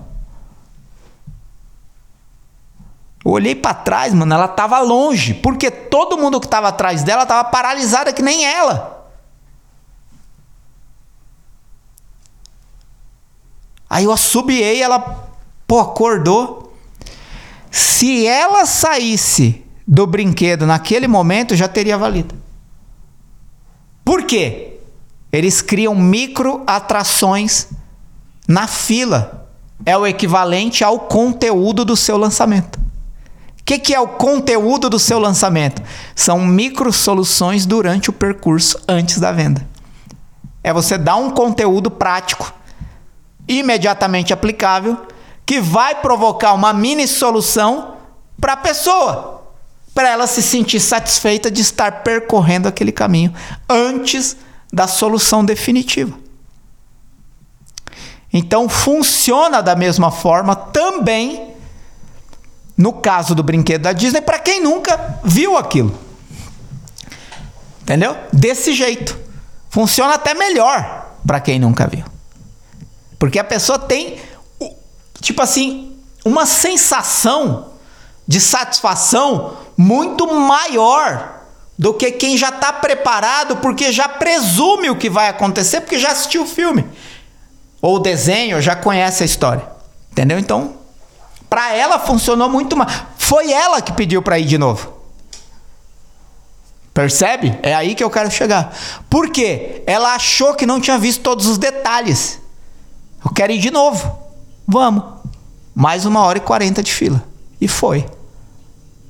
Eu 3.25 3.33
olhei 3.33 3.55
para 3.55 3.75
trás, 3.75 4.15
mano, 4.15 4.33
ela 4.33 4.49
tava 4.49 4.79
longe, 4.81 5.35
porque 5.35 5.71
todo 5.71 6.17
mundo 6.17 6.41
que 6.41 6.49
tava 6.49 6.69
atrás 6.69 7.03
dela 7.03 7.27
tava 7.27 7.49
paralisada 7.49 8.13
que 8.13 8.23
nem 8.23 8.45
ela. 8.45 9.09
Aí 13.89 14.05
eu 14.05 14.13
assobiei, 14.13 14.83
ela, 14.83 15.29
pô, 15.67 15.81
acordou. 15.81 16.73
Se 17.71 18.27
ela 18.27 18.67
saísse 18.67 19.65
do 19.87 20.07
brinquedo 20.07 20.67
naquele 20.67 21.07
momento, 21.07 21.55
já 21.55 21.69
teria 21.69 21.97
valido. 21.97 22.35
Por 24.05 24.25
quê? 24.25 24.76
Eles 25.37 25.61
criam 25.61 25.95
micro 25.95 26.63
atrações 26.67 27.69
na 28.49 28.67
fila. 28.67 29.47
É 29.85 29.95
o 29.95 30.07
equivalente 30.07 30.83
ao 30.83 31.01
conteúdo 31.01 31.85
do 31.85 31.95
seu 31.95 32.17
lançamento. 32.17 32.77
O 32.77 33.65
que, 33.67 33.79
que 33.79 33.95
é 33.95 34.01
o 34.01 34.09
conteúdo 34.09 34.89
do 34.89 34.99
seu 34.99 35.19
lançamento? 35.19 35.83
São 36.15 36.39
micro 36.47 36.91
soluções 36.91 37.67
durante 37.67 38.09
o 38.09 38.15
percurso 38.15 38.81
antes 38.89 39.21
da 39.21 39.31
venda. 39.31 39.67
É 40.65 40.73
você 40.73 40.97
dar 40.97 41.17
um 41.17 41.31
conteúdo 41.31 41.91
prático, 41.91 42.55
imediatamente 43.47 44.33
aplicável, 44.33 44.97
que 45.45 45.61
vai 45.61 45.97
provocar 45.97 46.55
uma 46.55 46.73
mini 46.73 47.07
solução 47.07 47.97
para 48.41 48.55
a 48.55 48.57
pessoa, 48.57 49.43
para 49.95 50.09
ela 50.09 50.27
se 50.27 50.43
sentir 50.43 50.81
satisfeita 50.81 51.51
de 51.51 51.61
estar 51.61 52.03
percorrendo 52.03 52.69
aquele 52.69 52.91
caminho 52.91 53.35
antes 53.69 54.37
da 54.73 54.87
solução 54.87 55.45
definitiva. 55.45 56.17
Então 58.33 58.69
funciona 58.69 59.63
da 59.63 59.75
mesma 59.75 60.11
forma 60.11 60.55
também 60.55 61.55
no 62.77 62.93
caso 62.93 63.35
do 63.35 63.43
brinquedo 63.43 63.83
da 63.83 63.93
Disney 63.93 64.21
para 64.21 64.39
quem 64.39 64.63
nunca 64.63 65.21
viu 65.25 65.57
aquilo. 65.57 65.99
Entendeu? 67.83 68.17
Desse 68.33 68.73
jeito. 68.75 69.19
Funciona 69.71 70.15
até 70.15 70.35
melhor 70.35 71.15
para 71.27 71.41
quem 71.41 71.59
nunca 71.59 71.87
viu. 71.87 72.05
Porque 73.19 73.39
a 73.39 73.45
pessoa 73.45 73.79
tem 73.79 74.19
tipo 75.21 75.43
assim, 75.43 75.97
uma 76.25 76.47
sensação 76.47 77.73
de 78.27 78.41
satisfação 78.41 79.57
muito 79.77 80.27
maior 80.33 81.36
do 81.79 81.93
que 81.95 82.13
quem 82.13 82.37
já 82.37 82.49
está 82.49 82.73
preparado 82.73 83.57
porque 83.57 83.93
já 83.93 84.09
presume 84.09 84.91
o 84.91 84.97
que 84.97 85.11
vai 85.11 85.29
acontecer 85.29 85.81
porque 85.81 85.99
já 85.99 86.13
assistiu 86.13 86.43
o 86.43 86.47
filme 86.47 86.85
ou 87.81 87.97
o 87.97 87.99
desenho, 87.99 88.61
já 88.61 88.75
conhece 88.75 89.23
a 89.23 89.27
história. 89.27 89.63
Entendeu? 90.11 90.39
Então, 90.39 90.77
para 91.49 91.75
ela 91.75 91.99
funcionou 91.99 92.49
muito 92.49 92.77
mais. 92.77 93.03
Foi 93.19 93.53
ela 93.53 93.81
que 93.81 93.93
pediu 93.93 94.23
para 94.23 94.39
ir 94.39 94.45
de 94.45 94.59
novo. 94.59 94.97
Percebe? 96.93 97.59
É 97.63 97.75
aí 97.75 97.95
que 97.95 98.03
eu 98.03 98.11
quero 98.11 98.31
chegar. 98.31 98.75
Por 99.11 99.31
quê? 99.31 99.83
Ela 99.87 100.15
achou 100.15 100.55
que 100.55 100.65
não 100.65 100.81
tinha 100.81 100.99
visto 100.99 101.23
todos 101.23 101.47
os 101.47 101.59
detalhes. 101.59 102.41
Eu 103.23 103.31
quero 103.33 103.53
ir 103.53 103.59
de 103.59 103.71
novo. 103.71 104.19
Vamos. 104.67 105.05
Mais 105.75 106.07
uma 106.07 106.23
hora 106.25 106.39
e 106.39 106.41
quarenta 106.41 106.83
de 106.83 106.93
fila. 106.93 107.23
E 107.61 107.69
foi. 107.69 108.07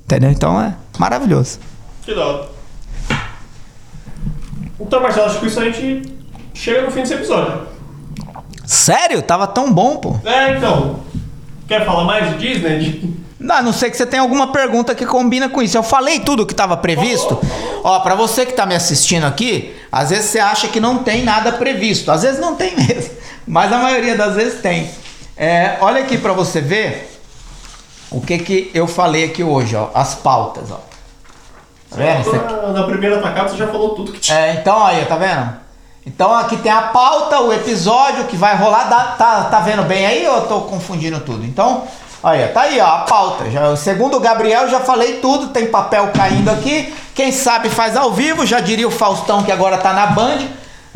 Entendeu? 0.03 0.29
Então 0.29 0.61
é 0.61 0.75
maravilhoso. 0.99 1.59
Que 2.03 2.13
hora. 2.13 2.56
Então, 4.79 5.01
Marcelo, 5.01 5.27
acho 5.27 5.39
que 5.39 5.47
isso 5.47 5.59
a 5.59 5.65
gente 5.65 6.13
chega 6.53 6.81
no 6.81 6.91
fim 6.91 7.01
desse 7.01 7.13
episódio. 7.13 7.67
Sério? 8.65 9.21
Tava 9.21 9.47
tão 9.47 9.71
bom, 9.71 9.97
pô. 9.97 10.15
É, 10.25 10.57
então. 10.57 10.99
Quer 11.67 11.85
falar 11.85 12.03
mais 12.03 12.29
de 12.31 12.37
Disney? 12.37 13.17
Não, 13.39 13.55
a 13.55 13.61
não 13.61 13.73
sei 13.73 13.89
que 13.89 13.97
você 13.97 14.05
tenha 14.05 14.21
alguma 14.21 14.51
pergunta 14.51 14.95
que 14.95 15.05
combina 15.05 15.47
com 15.47 15.61
isso. 15.61 15.77
Eu 15.77 15.83
falei 15.83 16.19
tudo 16.19 16.43
o 16.43 16.45
que 16.45 16.53
estava 16.53 16.75
previsto. 16.75 17.39
Ó, 17.83 17.99
pra 17.99 18.15
você 18.15 18.45
que 18.45 18.53
tá 18.53 18.65
me 18.65 18.75
assistindo 18.75 19.25
aqui, 19.25 19.75
às 19.91 20.09
vezes 20.09 20.25
você 20.25 20.39
acha 20.39 20.67
que 20.67 20.79
não 20.79 20.99
tem 20.99 21.23
nada 21.23 21.51
previsto. 21.53 22.11
Às 22.11 22.23
vezes 22.23 22.39
não 22.39 22.55
tem 22.55 22.75
mesmo. 22.75 23.11
Mas 23.45 23.71
a 23.71 23.77
maioria 23.77 24.15
das 24.15 24.35
vezes 24.35 24.61
tem. 24.61 24.89
É, 25.35 25.77
olha 25.81 26.01
aqui 26.01 26.17
pra 26.17 26.33
você 26.33 26.59
ver 26.59 27.19
o 28.09 28.19
que 28.19 28.39
que 28.39 28.71
eu 28.73 28.87
falei 28.87 29.25
aqui 29.25 29.43
hoje, 29.43 29.75
ó. 29.75 29.89
As 29.93 30.15
pautas, 30.15 30.71
ó. 30.71 30.81
Tá 31.89 31.95
vendo? 31.97 32.29
Aqui? 32.35 32.53
na, 32.53 32.67
na 32.73 32.83
primeira 32.83 33.21
tacada 33.21 33.49
você 33.49 33.57
já 33.57 33.67
falou 33.67 33.89
tudo 33.95 34.11
que 34.11 34.19
tinha. 34.19 34.37
É, 34.37 34.53
então 34.53 34.85
aí, 34.85 35.05
tá 35.05 35.15
vendo? 35.15 35.53
Então 36.05 36.33
aqui 36.33 36.55
tem 36.57 36.71
a 36.71 36.83
pauta, 36.83 37.39
o 37.41 37.51
episódio 37.53 38.25
que 38.25 38.35
vai 38.37 38.55
rolar. 38.55 38.85
Dá- 38.85 39.15
tá, 39.17 39.43
tá 39.45 39.59
vendo 39.59 39.83
bem 39.83 40.05
aí 40.05 40.25
ou 40.27 40.35
eu 40.37 40.41
tô 40.47 40.61
confundindo 40.61 41.19
tudo? 41.19 41.43
Então, 41.45 41.83
aí, 42.23 42.47
tá 42.47 42.61
aí, 42.61 42.79
ó, 42.79 42.85
a 42.85 42.97
pauta. 42.99 43.49
Já, 43.51 43.75
segundo 43.75 44.15
o 44.15 44.19
Gabriel, 44.19 44.69
já 44.69 44.79
falei 44.79 45.17
tudo, 45.17 45.47
tem 45.47 45.67
papel 45.67 46.09
caindo 46.15 46.49
aqui. 46.49 46.93
Quem 47.13 47.31
sabe 47.31 47.69
faz 47.69 47.97
ao 47.97 48.11
vivo, 48.11 48.45
já 48.45 48.59
diria 48.61 48.87
o 48.87 48.91
Faustão 48.91 49.43
que 49.43 49.51
agora 49.51 49.77
tá 49.77 49.91
na 49.91 50.07
Band. 50.07 50.39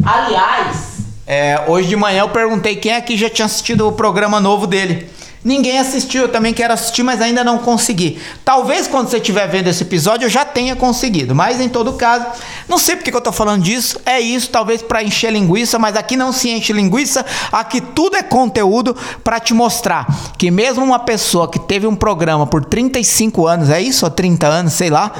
Aliás, 0.05 0.99
é, 1.27 1.63
hoje 1.67 1.87
de 1.89 1.95
manhã 1.95 2.21
eu 2.21 2.29
perguntei 2.29 2.75
quem 2.75 2.93
aqui 2.95 3.17
já 3.17 3.29
tinha 3.29 3.45
assistido 3.45 3.87
o 3.87 3.91
programa 3.91 4.39
novo 4.39 4.65
dele. 4.65 5.09
Ninguém 5.43 5.79
assistiu, 5.79 6.23
eu 6.23 6.29
também 6.29 6.53
quero 6.53 6.73
assistir, 6.73 7.01
mas 7.01 7.19
ainda 7.19 7.43
não 7.43 7.57
consegui. 7.57 8.21
Talvez 8.45 8.87
quando 8.87 9.09
você 9.09 9.17
estiver 9.17 9.47
vendo 9.47 9.67
esse 9.67 9.81
episódio 9.81 10.25
eu 10.25 10.29
já 10.29 10.45
tenha 10.45 10.75
conseguido, 10.75 11.33
mas 11.33 11.59
em 11.59 11.67
todo 11.67 11.93
caso, 11.93 12.25
não 12.67 12.77
sei 12.77 12.95
porque 12.95 13.09
que 13.09 13.17
eu 13.17 13.21
tô 13.21 13.31
falando 13.31 13.63
disso, 13.63 13.99
é 14.05 14.19
isso, 14.19 14.49
talvez 14.49 14.83
para 14.83 15.03
encher 15.03 15.31
linguiça, 15.33 15.79
mas 15.79 15.95
aqui 15.95 16.15
não 16.15 16.31
se 16.31 16.49
enche 16.49 16.71
linguiça, 16.71 17.25
aqui 17.51 17.81
tudo 17.81 18.17
é 18.17 18.23
conteúdo 18.23 18.95
para 19.23 19.39
te 19.39 19.53
mostrar 19.53 20.05
que 20.37 20.51
mesmo 20.51 20.83
uma 20.83 20.99
pessoa 20.99 21.49
que 21.49 21.59
teve 21.59 21.87
um 21.87 21.95
programa 21.95 22.45
por 22.45 22.63
35 22.63 23.47
anos, 23.47 23.69
é 23.69 23.81
isso, 23.81 24.05
ou 24.05 24.11
30 24.11 24.47
anos, 24.47 24.73
sei 24.73 24.91
lá, 24.91 25.11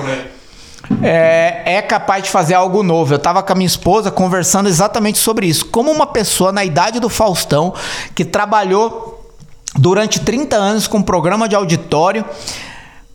é, 1.01 1.77
é 1.77 1.81
capaz 1.81 2.23
de 2.23 2.29
fazer 2.29 2.53
algo 2.53 2.83
novo. 2.83 3.13
Eu 3.13 3.17
estava 3.17 3.41
com 3.41 3.53
a 3.53 3.55
minha 3.55 3.67
esposa 3.67 4.11
conversando 4.11 4.67
exatamente 4.67 5.17
sobre 5.17 5.47
isso. 5.47 5.65
Como 5.65 5.91
uma 5.91 6.07
pessoa 6.07 6.51
na 6.51 6.65
idade 6.65 6.99
do 6.99 7.09
Faustão, 7.09 7.73
que 8.13 8.25
trabalhou 8.25 9.20
durante 9.77 10.19
30 10.19 10.55
anos 10.55 10.87
com 10.87 10.97
um 10.97 11.03
programa 11.03 11.47
de 11.47 11.55
auditório, 11.55 12.25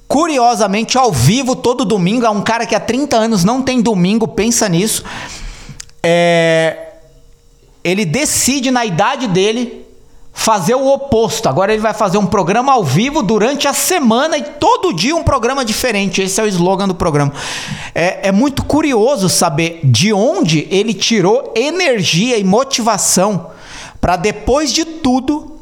curiosamente 0.09 0.96
ao 0.96 1.12
vivo 1.12 1.54
todo 1.54 1.84
domingo, 1.84 2.26
é 2.26 2.30
um 2.30 2.42
cara 2.42 2.66
que 2.66 2.74
há 2.74 2.80
30 2.80 3.16
anos 3.16 3.44
não 3.44 3.62
tem 3.62 3.80
domingo, 3.80 4.28
pensa 4.28 4.68
nisso. 4.68 5.04
É, 6.02 6.92
ele 7.82 8.04
decide 8.04 8.70
na 8.70 8.84
idade 8.84 9.26
dele 9.26 9.84
fazer 10.32 10.74
o 10.74 10.86
oposto. 10.86 11.48
Agora 11.48 11.72
ele 11.72 11.80
vai 11.80 11.94
fazer 11.94 12.18
um 12.18 12.26
programa 12.26 12.72
ao 12.72 12.84
vivo 12.84 13.22
durante 13.22 13.66
a 13.66 13.72
semana 13.72 14.36
e 14.36 14.42
todo 14.42 14.92
dia 14.92 15.16
um 15.16 15.24
programa 15.24 15.64
diferente. 15.64 16.20
Esse 16.20 16.40
é 16.40 16.44
o 16.44 16.46
slogan 16.46 16.86
do 16.86 16.94
programa. 16.94 17.32
É, 17.94 18.28
é 18.28 18.32
muito 18.32 18.62
curioso 18.62 19.28
saber 19.28 19.80
de 19.82 20.12
onde 20.12 20.68
ele 20.70 20.92
tirou 20.92 21.52
energia 21.57 22.36
e 22.36 22.44
motivação 22.44 23.50
para 23.98 24.16
depois 24.16 24.72
de 24.72 24.84
tudo 24.84 25.55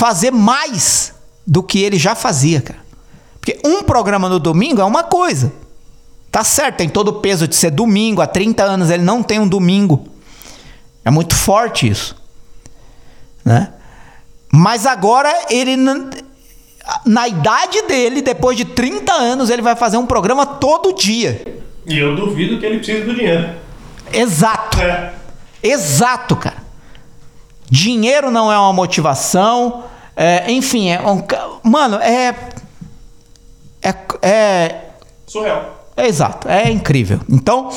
fazer 0.00 0.30
mais 0.30 1.12
do 1.46 1.62
que 1.62 1.82
ele 1.82 1.98
já 1.98 2.14
fazia, 2.14 2.62
cara. 2.62 2.80
Porque 3.38 3.60
um 3.62 3.82
programa 3.82 4.30
no 4.30 4.38
domingo 4.38 4.80
é 4.80 4.84
uma 4.84 5.02
coisa. 5.02 5.52
Tá 6.32 6.42
certo, 6.42 6.78
tem 6.78 6.88
todo 6.88 7.08
o 7.08 7.12
peso 7.20 7.46
de 7.46 7.54
ser 7.54 7.70
domingo. 7.70 8.22
Há 8.22 8.26
30 8.26 8.62
anos 8.62 8.88
ele 8.88 9.02
não 9.02 9.22
tem 9.22 9.38
um 9.38 9.46
domingo. 9.46 10.08
É 11.04 11.10
muito 11.10 11.34
forte 11.34 11.86
isso. 11.86 12.16
Né? 13.44 13.74
Mas 14.50 14.86
agora 14.86 15.30
ele 15.50 15.76
na 17.04 17.28
idade 17.28 17.82
dele, 17.82 18.22
depois 18.22 18.56
de 18.56 18.64
30 18.64 19.12
anos, 19.12 19.50
ele 19.50 19.60
vai 19.60 19.76
fazer 19.76 19.98
um 19.98 20.06
programa 20.06 20.46
todo 20.46 20.94
dia. 20.94 21.44
E 21.86 21.98
eu 21.98 22.16
duvido 22.16 22.58
que 22.58 22.64
ele 22.64 22.78
precise 22.78 23.04
do 23.04 23.14
dinheiro. 23.14 23.54
Exato. 24.10 24.80
É. 24.80 25.12
Exato, 25.62 26.36
cara. 26.36 26.64
Dinheiro 27.68 28.30
não 28.30 28.50
é 28.50 28.58
uma 28.58 28.72
motivação. 28.72 29.89
É, 30.16 30.50
enfim, 30.50 30.90
é 30.90 31.00
um, 31.00 31.22
mano, 31.62 31.96
é, 31.96 32.34
é 33.82 33.94
é 34.22 34.74
Surreal. 35.26 35.80
É 35.96 36.06
exato, 36.06 36.48
é 36.48 36.70
incrível. 36.70 37.20
Então, 37.28 37.70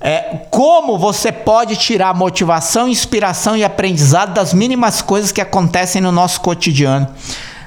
é, 0.00 0.42
como 0.50 0.98
você 0.98 1.32
pode 1.32 1.76
tirar 1.76 2.12
motivação, 2.14 2.86
inspiração 2.86 3.56
e 3.56 3.64
aprendizado 3.64 4.34
das 4.34 4.52
mínimas 4.52 5.00
coisas 5.00 5.32
que 5.32 5.40
acontecem 5.40 6.02
no 6.02 6.12
nosso 6.12 6.42
cotidiano? 6.42 7.08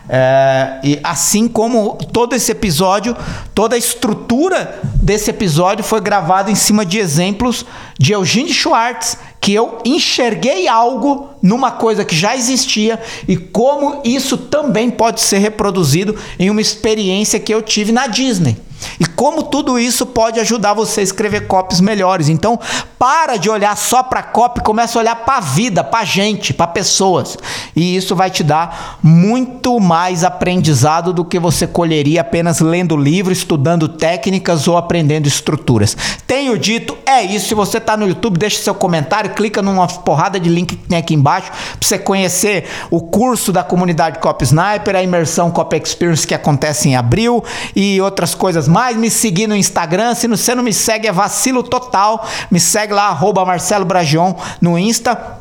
É, 0.10 0.80
e 0.84 1.00
assim 1.04 1.48
como 1.48 1.96
todo 2.14 2.36
esse 2.36 2.52
episódio, 2.52 3.16
toda 3.56 3.76
a 3.76 3.78
estrutura 3.78 4.80
desse 4.96 5.30
episódio 5.32 5.84
foi 5.84 6.00
gravada 6.00 6.52
em 6.52 6.56
cima 6.56 6.86
de 6.86 7.00
exemplos 7.00 7.66
de 8.00 8.14
Eugene 8.14 8.54
Schwartz, 8.54 9.18
que 9.48 9.54
eu 9.54 9.78
enxerguei 9.86 10.68
algo 10.68 11.30
numa 11.42 11.72
coisa 11.72 12.04
que 12.04 12.14
já 12.14 12.36
existia 12.36 13.00
e 13.26 13.38
como 13.38 14.02
isso 14.04 14.38
também 14.38 14.90
pode 14.90 15.22
ser 15.22 15.38
reproduzido 15.38 16.18
em 16.38 16.50
uma 16.50 16.60
experiência 16.60 17.40
que 17.40 17.54
eu 17.54 17.62
tive 17.62 17.94
na 17.94 18.08
Disney. 18.08 18.58
E 19.00 19.06
como 19.06 19.44
tudo 19.44 19.78
isso 19.78 20.06
pode 20.06 20.40
ajudar 20.40 20.74
você 20.74 21.02
a 21.02 21.04
escrever 21.04 21.48
copies 21.48 21.80
melhores. 21.80 22.30
Então, 22.30 22.60
para 22.98 23.38
de 23.38 23.50
olhar 23.50 23.76
só 23.78 24.02
para 24.02 24.24
copy, 24.24 24.62
começa 24.62 24.98
a 24.98 25.02
olhar 25.02 25.16
para 25.18 25.38
a 25.38 25.42
vida, 25.42 25.84
para 25.84 26.06
gente, 26.06 26.54
para 26.54 26.68
pessoas. 26.68 27.38
E 27.76 27.96
isso 27.96 28.16
vai 28.16 28.30
te 28.30 28.44
dar 28.44 28.98
muito 29.04 29.80
mais 29.80 30.24
aprendizado 30.24 31.14
do 31.14 31.26
que 31.26 31.40
você 31.40 31.68
colheria 31.68 32.22
apenas 32.22 32.60
lendo 32.60 32.98
livro, 32.98 33.32
estudando 33.32 33.88
técnicas 33.88 34.68
ou 34.68 34.78
aprendendo 34.78 35.28
estruturas. 35.28 35.96
Tenho 36.26 36.58
dito, 36.58 36.98
é 37.06 37.24
isso. 37.24 37.50
Se 37.50 37.56
você 37.56 37.78
está 37.78 37.96
no 37.96 38.08
YouTube, 38.08 38.38
deixa 38.38 38.62
seu 38.62 38.74
comentário, 38.74 39.32
clica 39.38 39.62
numa 39.62 39.88
porrada 39.88 40.40
de 40.40 40.50
link 40.50 40.76
que 40.76 40.88
tem 40.88 40.98
aqui 40.98 41.14
embaixo 41.14 41.52
para 41.52 41.88
você 41.88 42.00
conhecer 42.00 42.66
o 42.90 43.00
curso 43.00 43.54
da 43.54 43.64
comunidade 43.64 44.18
Copy 44.18 44.46
Sniper, 44.46 44.96
a 44.96 45.04
imersão 45.04 45.52
Copy 45.52 45.78
Experience 45.78 46.26
que 46.26 46.34
acontece 46.34 46.90
em 46.90 46.96
abril 46.96 47.44
e 47.76 48.02
outras 48.02 48.34
coisas 48.34 48.68
mais. 48.68 48.98
Me 48.98 49.12
seguir 49.12 49.46
no 49.46 49.56
Instagram. 49.56 50.16
Se 50.16 50.28
você 50.28 50.56
não 50.56 50.64
me 50.64 50.74
segue, 50.74 51.08
é 51.08 51.12
vacilo 51.12 51.62
total. 51.62 52.28
Me 52.50 52.60
segue 52.60 52.94
lá, 52.94 53.10
arroba 53.10 53.46
Marcelo 53.46 53.86
Bragion 53.86 54.34
no 54.60 54.78
Insta. 54.78 55.37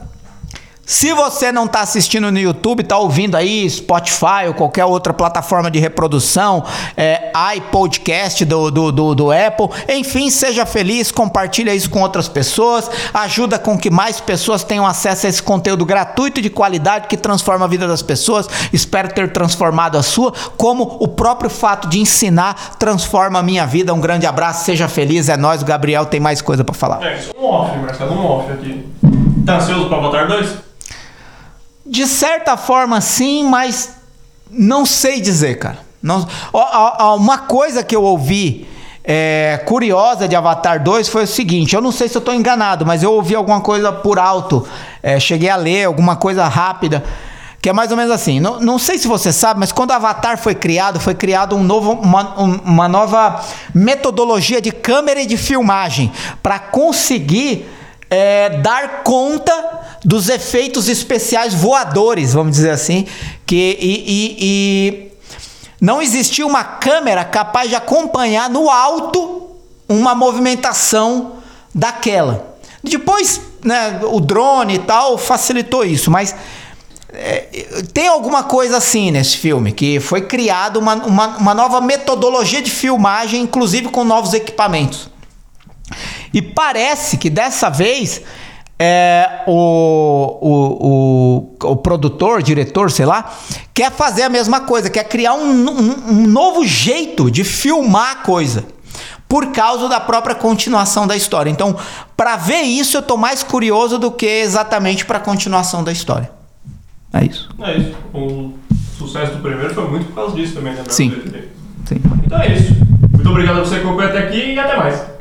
Se 0.88 1.12
você 1.12 1.50
não 1.50 1.64
está 1.64 1.80
assistindo 1.80 2.30
no 2.30 2.38
YouTube, 2.38 2.82
está 2.82 2.96
ouvindo 2.96 3.34
aí 3.34 3.68
Spotify 3.68 4.46
ou 4.46 4.54
qualquer 4.54 4.84
outra 4.84 5.12
plataforma 5.12 5.68
de 5.68 5.80
reprodução, 5.80 6.62
é, 6.96 7.32
iPodcast 7.56 8.44
do, 8.44 8.70
do, 8.70 8.92
do, 8.92 9.14
do 9.16 9.32
Apple, 9.32 9.68
enfim, 9.88 10.30
seja 10.30 10.64
feliz, 10.64 11.10
compartilha 11.10 11.74
isso 11.74 11.90
com 11.90 12.02
outras 12.02 12.28
pessoas, 12.28 12.88
ajuda 13.12 13.58
com 13.58 13.76
que 13.76 13.90
mais 13.90 14.20
pessoas 14.20 14.62
tenham 14.62 14.86
acesso 14.86 15.26
a 15.26 15.28
esse 15.28 15.42
conteúdo 15.42 15.84
gratuito 15.84 16.40
de 16.40 16.48
qualidade 16.48 17.08
que 17.08 17.16
transforma 17.16 17.64
a 17.64 17.68
vida 17.68 17.88
das 17.88 18.00
pessoas. 18.00 18.48
Espero 18.72 19.12
ter 19.12 19.32
transformado 19.32 19.98
a 19.98 20.04
sua, 20.04 20.32
como 20.56 20.98
o 21.00 21.08
próprio 21.08 21.50
fato 21.50 21.88
de 21.88 21.98
ensinar 21.98 22.76
transforma 22.78 23.40
a 23.40 23.42
minha 23.42 23.66
vida. 23.66 23.92
Um 23.92 24.00
grande 24.00 24.24
abraço, 24.24 24.64
seja 24.64 24.86
feliz, 24.86 25.28
é 25.28 25.36
nós, 25.36 25.62
o 25.62 25.64
Gabriel 25.64 26.06
tem 26.06 26.20
mais 26.20 26.40
coisa 26.40 26.62
para 26.62 26.76
falar. 26.76 27.02
É, 27.04 27.18
isso 27.18 27.32
é 27.36 27.40
um 27.40 27.44
off, 27.44 27.76
Marcelo, 27.76 28.12
um 28.14 28.24
off 28.24 28.52
aqui. 28.52 28.86
Tá 29.44 29.56
ansioso 29.56 29.88
pra 29.88 29.98
Avatar 29.98 30.28
2? 30.28 30.75
De 31.86 32.06
certa 32.06 32.56
forma, 32.56 33.00
sim, 33.00 33.44
mas 33.48 33.90
não 34.50 34.84
sei 34.84 35.20
dizer, 35.20 35.58
cara. 35.58 35.78
Não, 36.02 36.26
uma 37.16 37.38
coisa 37.38 37.82
que 37.82 37.94
eu 37.94 38.02
ouvi 38.02 38.68
é, 39.02 39.62
curiosa 39.66 40.26
de 40.26 40.34
Avatar 40.34 40.82
2 40.82 41.08
foi 41.08 41.24
o 41.24 41.26
seguinte: 41.26 41.74
eu 41.74 41.80
não 41.80 41.92
sei 41.92 42.08
se 42.08 42.16
eu 42.16 42.20
estou 42.20 42.34
enganado, 42.34 42.84
mas 42.84 43.02
eu 43.02 43.12
ouvi 43.12 43.34
alguma 43.34 43.60
coisa 43.60 43.92
por 43.92 44.18
alto, 44.18 44.66
é, 45.02 45.18
cheguei 45.20 45.48
a 45.48 45.56
ler 45.56 45.84
alguma 45.84 46.16
coisa 46.16 46.46
rápida. 46.46 47.04
Que 47.62 47.70
é 47.70 47.72
mais 47.72 47.90
ou 47.90 47.96
menos 47.96 48.12
assim. 48.12 48.38
Não, 48.38 48.60
não 48.60 48.78
sei 48.78 48.98
se 48.98 49.08
você 49.08 49.32
sabe, 49.32 49.58
mas 49.58 49.72
quando 49.72 49.90
Avatar 49.90 50.38
foi 50.38 50.54
criado, 50.54 51.00
foi 51.00 51.14
criado 51.14 51.56
um 51.56 51.64
novo, 51.64 51.92
uma, 51.92 52.34
uma 52.40 52.88
nova 52.88 53.40
metodologia 53.74 54.60
de 54.60 54.70
câmera 54.70 55.20
e 55.20 55.26
de 55.26 55.36
filmagem 55.36 56.12
para 56.40 56.60
conseguir 56.60 57.68
é, 58.08 58.50
dar 58.60 59.02
conta 59.02 59.85
dos 60.06 60.28
efeitos 60.28 60.88
especiais 60.88 61.52
voadores, 61.52 62.32
vamos 62.32 62.52
dizer 62.52 62.70
assim, 62.70 63.04
que 63.44 63.76
e, 63.80 64.04
e, 64.06 64.36
e 64.40 65.12
não 65.80 66.00
existia 66.00 66.46
uma 66.46 66.62
câmera 66.62 67.24
capaz 67.24 67.68
de 67.68 67.74
acompanhar 67.74 68.48
no 68.48 68.70
alto 68.70 69.50
uma 69.88 70.14
movimentação 70.14 71.32
daquela. 71.74 72.56
Depois, 72.84 73.40
né, 73.64 73.98
o 74.04 74.20
drone 74.20 74.76
e 74.76 74.78
tal 74.78 75.18
facilitou 75.18 75.84
isso, 75.84 76.08
mas 76.08 76.36
é, 77.12 77.66
tem 77.92 78.06
alguma 78.06 78.44
coisa 78.44 78.76
assim 78.76 79.10
nesse 79.10 79.36
filme, 79.36 79.72
que 79.72 79.98
foi 79.98 80.20
criado 80.20 80.78
uma, 80.78 80.94
uma, 80.94 81.36
uma 81.36 81.54
nova 81.54 81.80
metodologia 81.80 82.62
de 82.62 82.70
filmagem, 82.70 83.42
inclusive 83.42 83.88
com 83.88 84.04
novos 84.04 84.34
equipamentos. 84.34 85.10
E 86.32 86.40
parece 86.40 87.16
que 87.16 87.28
dessa 87.28 87.68
vez 87.68 88.22
é, 88.78 89.42
o, 89.46 90.38
o, 90.40 91.56
o, 91.62 91.70
o, 91.72 91.76
produtor, 91.76 92.42
diretor, 92.42 92.90
sei 92.90 93.06
lá, 93.06 93.34
quer 93.72 93.90
fazer 93.90 94.22
a 94.22 94.28
mesma 94.28 94.60
coisa, 94.60 94.90
quer 94.90 95.04
criar 95.04 95.34
um, 95.34 95.68
um, 95.68 96.10
um 96.10 96.26
novo 96.26 96.64
jeito 96.64 97.30
de 97.30 97.42
filmar 97.42 98.10
a 98.12 98.16
coisa. 98.16 98.64
Por 99.28 99.50
causa 99.50 99.88
da 99.88 99.98
própria 99.98 100.36
continuação 100.36 101.04
da 101.04 101.16
história. 101.16 101.50
Então, 101.50 101.76
para 102.16 102.36
ver 102.36 102.62
isso, 102.62 102.96
eu 102.96 103.02
tô 103.02 103.16
mais 103.16 103.42
curioso 103.42 103.98
do 103.98 104.12
que 104.12 104.24
exatamente 104.24 105.04
para 105.04 105.18
a 105.18 105.20
continuação 105.20 105.82
da 105.82 105.90
história. 105.90 106.30
É 107.12 107.24
isso. 107.24 107.48
É 107.60 107.76
isso. 107.76 107.96
O 108.14 108.52
sucesso 108.96 109.32
do 109.32 109.42
primeiro 109.42 109.74
foi 109.74 109.88
muito 109.88 110.06
por 110.06 110.14
causa 110.14 110.36
disso 110.36 110.54
também, 110.54 110.74
né? 110.74 110.84
Sim. 110.88 111.10
Sim. 111.86 112.00
Então 112.24 112.40
é 112.40 112.52
isso. 112.52 112.72
Muito 113.12 113.28
obrigado 113.28 113.58
a 113.58 113.64
você 113.64 113.80
que 113.80 113.86
acompanhou 113.86 114.10
até 114.10 114.20
aqui 114.20 114.52
e 114.52 114.58
até 114.58 114.76
mais. 114.76 115.16